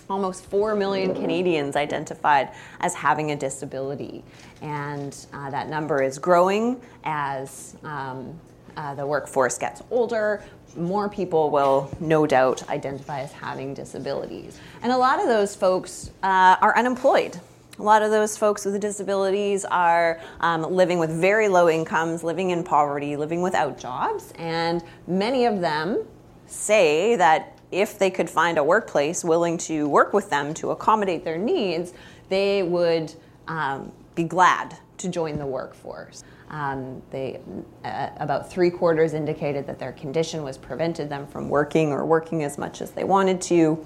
almost 0.09 0.45
4 0.47 0.75
million 0.75 1.15
Canadians 1.15 1.77
identified 1.77 2.51
as 2.81 2.95
having 2.95 3.31
a 3.31 3.37
disability. 3.37 4.25
And 4.61 5.17
uh, 5.33 5.51
that 5.51 5.69
number 5.69 6.03
is 6.03 6.19
growing 6.19 6.81
as 7.05 7.77
um, 7.85 8.39
uh, 8.77 8.95
the 8.95 9.07
workforce 9.07 9.59
gets 9.59 9.83
older. 9.91 10.43
More 10.77 11.09
people 11.09 11.51
will 11.51 11.91
no 12.01 12.27
doubt 12.27 12.69
identify 12.69 13.21
as 13.21 13.33
having 13.33 13.75
disabilities. 13.75 14.61
And 14.83 14.93
a 14.93 14.97
lot 14.97 15.21
of 15.21 15.27
those 15.27 15.55
folks 15.55 16.11
uh, 16.23 16.57
are 16.61 16.77
unemployed. 16.77 17.41
A 17.79 17.83
lot 17.83 18.03
of 18.03 18.11
those 18.11 18.37
folks 18.37 18.67
with 18.67 18.79
disabilities 18.79 19.65
are 19.65 20.21
um, 20.41 20.63
living 20.63 20.99
with 20.99 21.11
very 21.11 21.49
low 21.49 21.69
incomes, 21.69 22.23
living 22.23 22.51
in 22.51 22.63
poverty, 22.63 23.17
living 23.17 23.41
without 23.41 23.79
jobs, 23.79 24.35
and 24.37 24.83
many 25.07 25.47
of 25.47 25.61
them 25.61 26.05
say 26.47 27.17
that 27.17 27.57
if 27.71 27.99
they 27.99 28.11
could 28.11 28.29
find 28.29 28.59
a 28.59 28.65
workplace 28.65 29.25
willing 29.25 29.57
to 29.57 29.89
work 29.89 30.13
with 30.13 30.29
them 30.29 30.53
to 30.55 30.73
accommodate 30.73 31.25
their 31.25 31.39
needs, 31.39 31.95
they 32.29 32.63
would 32.63 33.15
um, 33.49 33.93
be 34.15 34.25
glad 34.25 34.77
to 34.99 35.09
join 35.09 35.39
the 35.39 35.47
workforce. 35.47 36.25
Um, 36.51 37.01
they, 37.11 37.41
uh, 37.85 38.11
about 38.17 38.51
three 38.51 38.71
quarters 38.71 39.15
indicated 39.15 39.67
that 39.69 39.79
their 39.79 39.93
condition 39.93 40.43
was 40.43 40.59
prevented 40.59 41.09
them 41.09 41.27
from 41.29 41.49
working 41.49 41.93
or 41.93 42.05
working 42.05 42.43
as 42.43 42.59
much 42.59 42.83
as 42.83 42.91
they 42.91 43.05
wanted 43.05 43.41
to, 43.43 43.85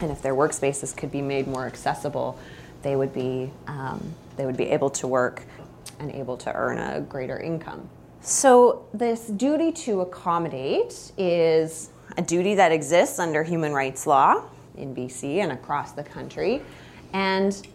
and 0.00 0.10
if 0.10 0.20
their 0.20 0.34
workspaces 0.34 0.94
could 0.94 1.10
be 1.10 1.22
made 1.22 1.46
more 1.46 1.66
accessible, 1.66 2.38
they 2.82 2.94
would 2.96 3.14
be 3.14 3.50
um, 3.66 4.14
they 4.36 4.44
would 4.44 4.56
be 4.56 4.64
able 4.64 4.90
to 4.90 5.06
work 5.06 5.42
and 5.98 6.10
able 6.12 6.36
to 6.36 6.52
earn 6.52 6.78
a 6.78 7.00
greater 7.00 7.38
income. 7.38 7.88
So 8.20 8.86
this 8.92 9.26
duty 9.26 9.72
to 9.72 10.00
accommodate 10.00 11.12
is 11.16 11.90
a 12.16 12.22
duty 12.22 12.54
that 12.54 12.72
exists 12.72 13.18
under 13.18 13.42
human 13.42 13.72
rights 13.72 14.06
law 14.06 14.44
in 14.76 14.94
BC 14.94 15.38
and 15.38 15.52
across 15.52 15.92
the 15.92 16.02
country. 16.02 16.62
And 17.12 17.66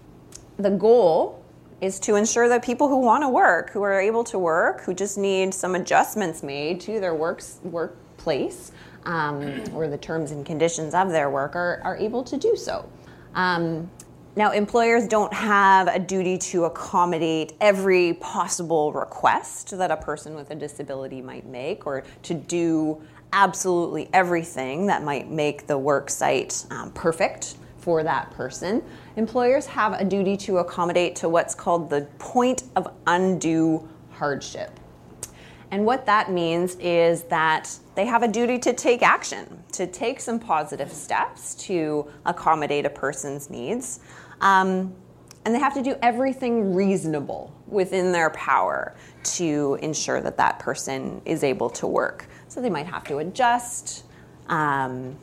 the 0.58 0.72
goal 0.72 1.39
is 1.82 2.00
to 2.02 2.16
ensure 2.16 2.50
that 2.50 2.64
people 2.64 2.88
who 2.88 2.98
want 2.98 3.24
to 3.24 3.30
work, 3.30 3.70
who 3.72 3.82
are 3.82 4.00
able 4.00 4.24
to 4.26 4.38
work, 4.38 4.82
who 4.82 4.94
just 4.94 5.18
need 5.18 5.54
some 5.54 5.76
adjustments 5.76 6.44
made 6.44 6.82
to 6.82 7.00
their 7.00 7.16
works, 7.16 7.60
workplace 7.64 8.72
um, 9.06 9.64
or 9.74 9.88
the 9.88 9.98
terms 9.98 10.32
and 10.32 10.46
conditions 10.46 10.94
of 10.94 11.10
their 11.10 11.30
work, 11.30 11.56
are, 11.56 11.80
are 11.84 11.98
able 11.98 12.24
to 12.24 12.38
do 12.38 12.56
so. 12.56 12.90
Um, 13.34 13.90
now, 14.36 14.52
employers 14.52 15.08
don't 15.08 15.34
have 15.34 15.88
a 15.88 16.00
duty 16.00 16.38
to 16.38 16.66
accommodate 16.66 17.54
every 17.60 18.14
possible 18.16 18.94
request 18.94 19.78
that 19.78 19.92
a 19.92 19.98
person 19.98 20.36
with 20.36 20.52
a 20.52 20.56
disability 20.56 21.22
might 21.22 21.46
make 21.46 21.86
or 21.86 22.04
to 22.24 22.34
do 22.34 23.02
absolutely 23.34 24.10
everything 24.14 24.88
that 24.88 25.04
might 25.04 25.30
make 25.30 25.68
the 25.68 25.78
work 25.78 26.10
site 26.10 26.66
um, 26.72 26.92
perfect 26.92 27.56
for 27.80 28.04
that 28.04 28.32
person. 28.32 28.84
Employers 29.16 29.66
have 29.68 29.94
a 29.94 30.04
duty 30.04 30.36
to 30.38 30.58
accommodate 30.58 31.16
to 31.18 31.30
what's 31.30 31.56
called 31.56 31.90
the 31.90 32.02
point 32.20 32.64
of 32.76 32.92
undue 33.08 33.88
hardship. 34.12 34.80
And 35.72 35.86
what 35.86 36.06
that 36.08 36.32
means 36.32 36.76
is 36.76 37.24
that 37.24 37.78
they 37.96 38.06
have 38.06 38.24
a 38.24 38.28
duty 38.28 38.58
to 38.60 38.74
take 38.74 39.04
action, 39.04 39.64
to 39.74 39.86
take 39.86 40.20
some 40.20 40.40
positive 40.40 40.92
steps 40.92 41.54
to 41.56 42.08
accommodate 42.26 42.86
a 42.86 42.90
person's 42.90 43.50
needs. 43.50 44.00
Um, 44.42 44.96
and 45.46 45.56
they 45.56 45.60
have 45.60 45.74
to 45.76 45.84
do 45.84 45.96
everything 46.02 46.74
reasonable 46.74 47.54
within 47.68 48.12
their 48.12 48.30
power 48.32 48.96
to 49.24 49.78
ensure 49.82 50.22
that 50.22 50.38
that 50.38 50.60
person 50.60 51.22
is 51.26 51.44
able 51.44 51.70
to 51.72 51.88
work. 51.88 52.28
So 52.48 52.62
they 52.62 52.70
might 52.70 52.88
have 52.88 53.04
to 53.06 53.20
adjust 53.20 54.04
um, 54.48 55.16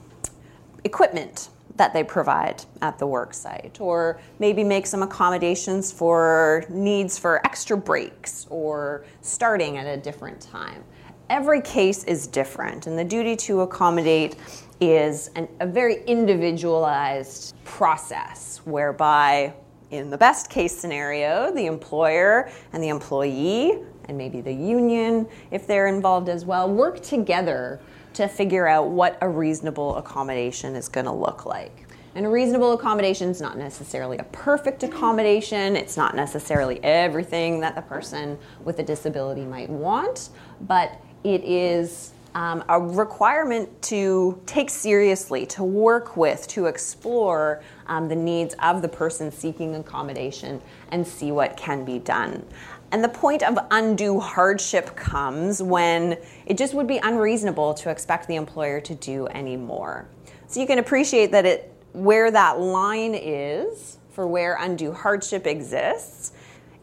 equipment 0.84 1.48
that 1.76 1.92
they 1.92 2.02
provide 2.02 2.64
at 2.82 2.98
the 2.98 3.06
work 3.06 3.34
site, 3.34 3.78
or 3.80 4.18
maybe 4.38 4.64
make 4.64 4.86
some 4.86 5.02
accommodations 5.02 5.92
for 5.92 6.64
needs 6.68 7.18
for 7.18 7.44
extra 7.46 7.76
breaks 7.76 8.46
or 8.50 9.04
starting 9.20 9.76
at 9.76 9.86
a 9.86 9.96
different 10.00 10.40
time. 10.40 10.82
Every 11.28 11.60
case 11.60 12.04
is 12.04 12.26
different, 12.26 12.86
and 12.86 12.98
the 12.98 13.04
duty 13.04 13.34
to 13.36 13.62
accommodate 13.62 14.36
is 14.80 15.28
an, 15.34 15.48
a 15.60 15.66
very 15.66 16.04
individualized 16.04 17.56
process 17.64 18.60
whereby, 18.64 19.52
in 19.90 20.10
the 20.10 20.18
best 20.18 20.48
case 20.50 20.76
scenario, 20.76 21.52
the 21.52 21.66
employer 21.66 22.50
and 22.72 22.82
the 22.82 22.88
employee 22.88 23.82
and 24.08 24.16
maybe 24.16 24.40
the 24.40 24.52
union, 24.52 25.26
if 25.50 25.66
they're 25.66 25.88
involved 25.88 26.28
as 26.28 26.44
well, 26.44 26.70
work 26.70 27.02
together 27.02 27.80
to 28.16 28.26
figure 28.28 28.66
out 28.66 28.88
what 28.88 29.18
a 29.20 29.28
reasonable 29.28 29.96
accommodation 29.96 30.74
is 30.74 30.88
going 30.88 31.04
to 31.04 31.12
look 31.12 31.44
like. 31.44 31.86
And 32.14 32.24
a 32.24 32.30
reasonable 32.30 32.72
accommodation 32.72 33.28
is 33.28 33.42
not 33.42 33.58
necessarily 33.58 34.16
a 34.16 34.24
perfect 34.24 34.82
accommodation. 34.82 35.76
It's 35.76 35.98
not 35.98 36.16
necessarily 36.16 36.82
everything 36.82 37.60
that 37.60 37.74
the 37.74 37.82
person 37.82 38.38
with 38.64 38.78
a 38.78 38.82
disability 38.82 39.44
might 39.44 39.68
want, 39.68 40.30
but 40.62 40.98
it 41.24 41.44
is 41.44 42.12
um, 42.34 42.64
a 42.70 42.80
requirement 42.80 43.82
to 43.82 44.40
take 44.46 44.70
seriously, 44.70 45.44
to 45.46 45.62
work 45.62 46.16
with, 46.16 46.48
to 46.48 46.66
explore 46.66 47.62
um, 47.86 48.08
the 48.08 48.16
needs 48.16 48.54
of 48.62 48.80
the 48.80 48.88
person 48.88 49.30
seeking 49.30 49.74
accommodation 49.74 50.62
and 50.92 51.06
see 51.06 51.32
what 51.32 51.56
can 51.58 51.84
be 51.84 51.98
done. 51.98 52.46
And 52.92 53.02
the 53.02 53.08
point 53.08 53.42
of 53.42 53.58
undue 53.70 54.20
hardship 54.20 54.94
comes 54.94 55.62
when 55.62 56.18
it 56.46 56.56
just 56.56 56.74
would 56.74 56.86
be 56.86 56.98
unreasonable 56.98 57.74
to 57.74 57.90
expect 57.90 58.28
the 58.28 58.36
employer 58.36 58.80
to 58.80 58.94
do 58.94 59.26
any 59.26 59.56
more. 59.56 60.08
So 60.46 60.60
you 60.60 60.66
can 60.66 60.78
appreciate 60.78 61.32
that 61.32 61.44
it 61.44 61.72
where 61.92 62.30
that 62.30 62.60
line 62.60 63.14
is 63.14 63.98
for 64.10 64.26
where 64.26 64.56
undue 64.60 64.92
hardship 64.92 65.46
exists 65.46 66.32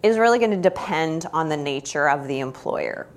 is 0.02 0.18
really 0.18 0.40
going 0.40 0.52
to 0.52 0.58
depend 0.58 1.28
on 1.32 1.50
the 1.50 1.58
nature 1.58 2.10
of 2.10 2.28
the 2.28 2.40
employer. 2.40 3.08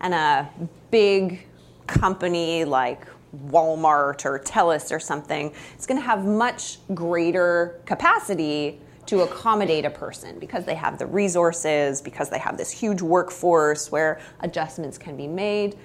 And 0.00 0.14
a 0.14 0.50
big 0.90 1.46
company 1.86 2.64
like 2.64 3.06
Walmart 3.46 4.24
or 4.24 4.38
TELUS 4.38 4.90
or 4.90 4.98
something 4.98 5.52
is 5.78 5.86
going 5.86 6.00
to 6.00 6.06
have 6.06 6.24
much 6.24 6.78
greater 6.94 7.80
capacity 7.86 8.80
to 9.12 9.20
accommodate 9.20 9.84
a 9.84 9.90
person 9.90 10.38
because 10.38 10.64
they 10.64 10.74
have 10.74 10.96
the 10.96 11.04
resources, 11.04 12.00
because 12.00 12.30
they 12.30 12.38
have 12.38 12.56
this 12.56 12.70
huge 12.70 13.02
workforce 13.02 13.92
where 13.92 14.18
adjustments 14.40 14.96
can 14.96 15.18
be 15.18 15.26
made. 15.26 15.76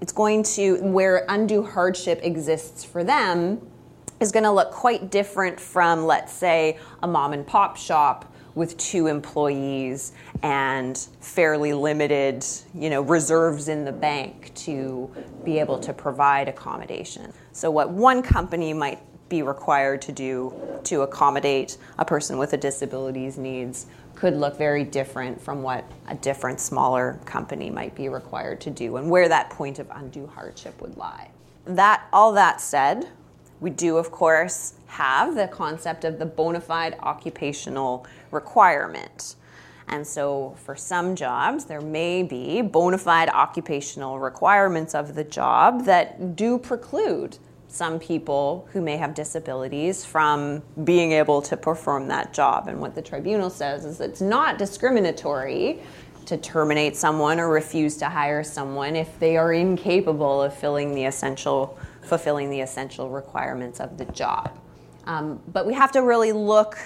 It's 0.00 0.12
going 0.12 0.44
to, 0.54 0.76
where 0.82 1.26
undue 1.28 1.64
hardship 1.64 2.20
exists 2.22 2.84
for 2.84 3.02
them, 3.02 3.60
is 4.20 4.30
going 4.30 4.44
to 4.44 4.52
look 4.52 4.70
quite 4.70 5.10
different 5.10 5.58
from, 5.58 6.06
let's 6.06 6.32
say, 6.32 6.78
a 7.02 7.08
mom 7.08 7.32
and 7.32 7.44
pop 7.44 7.76
shop 7.76 8.32
with 8.54 8.76
two 8.78 9.08
employees 9.08 10.12
and 10.44 10.96
fairly 11.18 11.72
limited, 11.72 12.46
you 12.72 12.88
know, 12.88 13.02
reserves 13.02 13.66
in 13.66 13.84
the 13.84 13.90
bank 13.90 14.52
to 14.54 15.10
be 15.44 15.58
able 15.58 15.80
to 15.80 15.92
provide 15.92 16.46
accommodation. 16.46 17.32
So 17.50 17.68
what 17.68 17.90
one 17.90 18.22
company 18.22 18.72
might 18.72 19.00
be 19.28 19.42
required 19.42 20.00
to 20.02 20.12
do 20.12 20.54
to 20.84 21.02
accommodate 21.02 21.78
a 21.98 22.04
person 22.04 22.38
with 22.38 22.52
a 22.52 22.56
disability's 22.56 23.38
needs 23.38 23.86
could 24.14 24.34
look 24.34 24.56
very 24.56 24.82
different 24.82 25.40
from 25.40 25.62
what 25.62 25.84
a 26.08 26.14
different 26.14 26.58
smaller 26.58 27.18
company 27.24 27.70
might 27.70 27.94
be 27.94 28.08
required 28.08 28.60
to 28.62 28.70
do 28.70 28.96
and 28.96 29.10
where 29.10 29.28
that 29.28 29.50
point 29.50 29.78
of 29.78 29.88
undue 29.90 30.26
hardship 30.26 30.80
would 30.80 30.96
lie. 30.96 31.30
That 31.66 32.06
all 32.12 32.32
that 32.32 32.60
said, 32.60 33.08
we 33.60 33.70
do 33.70 33.96
of 33.96 34.10
course 34.10 34.74
have 34.86 35.34
the 35.34 35.48
concept 35.48 36.04
of 36.04 36.18
the 36.18 36.26
bona 36.26 36.60
fide 36.60 36.96
occupational 37.00 38.06
requirement. 38.30 39.36
And 39.88 40.04
so, 40.04 40.56
for 40.64 40.74
some 40.74 41.14
jobs, 41.14 41.66
there 41.66 41.80
may 41.80 42.24
be 42.24 42.60
bona 42.60 42.98
fide 42.98 43.28
occupational 43.28 44.18
requirements 44.18 44.96
of 44.96 45.14
the 45.14 45.22
job 45.22 45.84
that 45.84 46.34
do 46.34 46.58
preclude 46.58 47.38
some 47.76 47.98
people 47.98 48.66
who 48.72 48.80
may 48.80 48.96
have 48.96 49.14
disabilities 49.14 50.04
from 50.04 50.62
being 50.84 51.12
able 51.12 51.42
to 51.42 51.56
perform 51.56 52.08
that 52.08 52.32
job. 52.32 52.68
And 52.68 52.80
what 52.80 52.94
the 52.94 53.02
tribunal 53.02 53.50
says 53.50 53.84
is 53.84 54.00
it's 54.00 54.22
not 54.22 54.56
discriminatory 54.56 55.80
to 56.24 56.36
terminate 56.38 56.96
someone 56.96 57.38
or 57.38 57.48
refuse 57.48 57.96
to 57.98 58.08
hire 58.08 58.42
someone 58.42 58.96
if 58.96 59.18
they 59.20 59.36
are 59.36 59.52
incapable 59.52 60.42
of 60.42 60.56
filling 60.56 60.94
the 60.94 61.04
essential, 61.04 61.78
fulfilling 62.02 62.50
the 62.50 62.60
essential 62.60 63.10
requirements 63.10 63.78
of 63.78 63.98
the 63.98 64.06
job. 64.06 64.58
Um, 65.04 65.40
but 65.52 65.66
we 65.66 65.74
have 65.74 65.92
to 65.92 66.02
really 66.02 66.32
look 66.32 66.78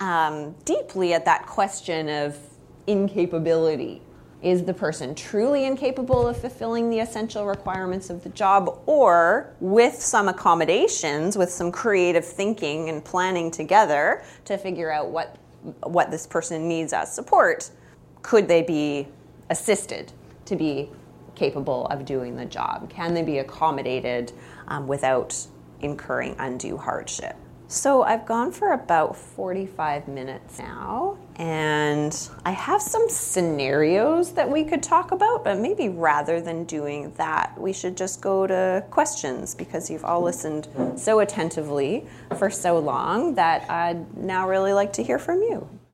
um, 0.00 0.54
deeply 0.64 1.14
at 1.14 1.24
that 1.24 1.46
question 1.46 2.08
of 2.08 2.38
incapability 2.86 4.02
is 4.42 4.64
the 4.64 4.74
person 4.74 5.14
truly 5.14 5.64
incapable 5.64 6.28
of 6.28 6.36
fulfilling 6.38 6.90
the 6.90 7.00
essential 7.00 7.46
requirements 7.46 8.10
of 8.10 8.22
the 8.22 8.28
job, 8.30 8.80
or 8.86 9.54
with 9.60 9.94
some 10.00 10.28
accommodations, 10.28 11.36
with 11.36 11.50
some 11.50 11.72
creative 11.72 12.24
thinking 12.24 12.88
and 12.88 13.04
planning 13.04 13.50
together 13.50 14.22
to 14.44 14.58
figure 14.58 14.90
out 14.90 15.08
what, 15.08 15.36
what 15.82 16.10
this 16.10 16.26
person 16.26 16.68
needs 16.68 16.92
as 16.92 17.12
support, 17.12 17.70
could 18.22 18.46
they 18.46 18.62
be 18.62 19.08
assisted 19.50 20.12
to 20.44 20.56
be 20.56 20.90
capable 21.34 21.86
of 21.86 22.04
doing 22.04 22.36
the 22.36 22.44
job? 22.44 22.90
Can 22.90 23.14
they 23.14 23.22
be 23.22 23.38
accommodated 23.38 24.32
um, 24.68 24.86
without 24.86 25.36
incurring 25.80 26.34
undue 26.38 26.76
hardship? 26.76 27.36
So 27.68 28.02
I've 28.02 28.26
gone 28.26 28.52
for 28.52 28.72
about 28.72 29.16
45 29.16 30.08
minutes 30.08 30.58
now, 30.58 31.18
and 31.38 32.30
I 32.46 32.52
have 32.52 32.80
some 32.80 33.08
scenarios 33.10 34.32
that 34.32 34.50
we 34.50 34.64
could 34.64 34.82
talk 34.82 35.12
about, 35.12 35.44
but 35.44 35.58
maybe 35.58 35.90
rather 35.90 36.40
than 36.40 36.64
doing 36.64 37.12
that, 37.16 37.58
we 37.60 37.74
should 37.74 37.96
just 37.96 38.22
go 38.22 38.46
to 38.46 38.84
questions 38.90 39.54
because 39.54 39.90
you've 39.90 40.04
all 40.04 40.22
listened 40.22 40.68
so 40.96 41.20
attentively 41.20 42.06
for 42.38 42.48
so 42.48 42.78
long 42.78 43.34
that 43.34 43.70
I'd 43.70 44.16
now 44.16 44.48
really 44.48 44.72
like 44.72 44.94
to 44.94 45.02
hear 45.02 45.18
from 45.18 45.42
you. 45.42 45.68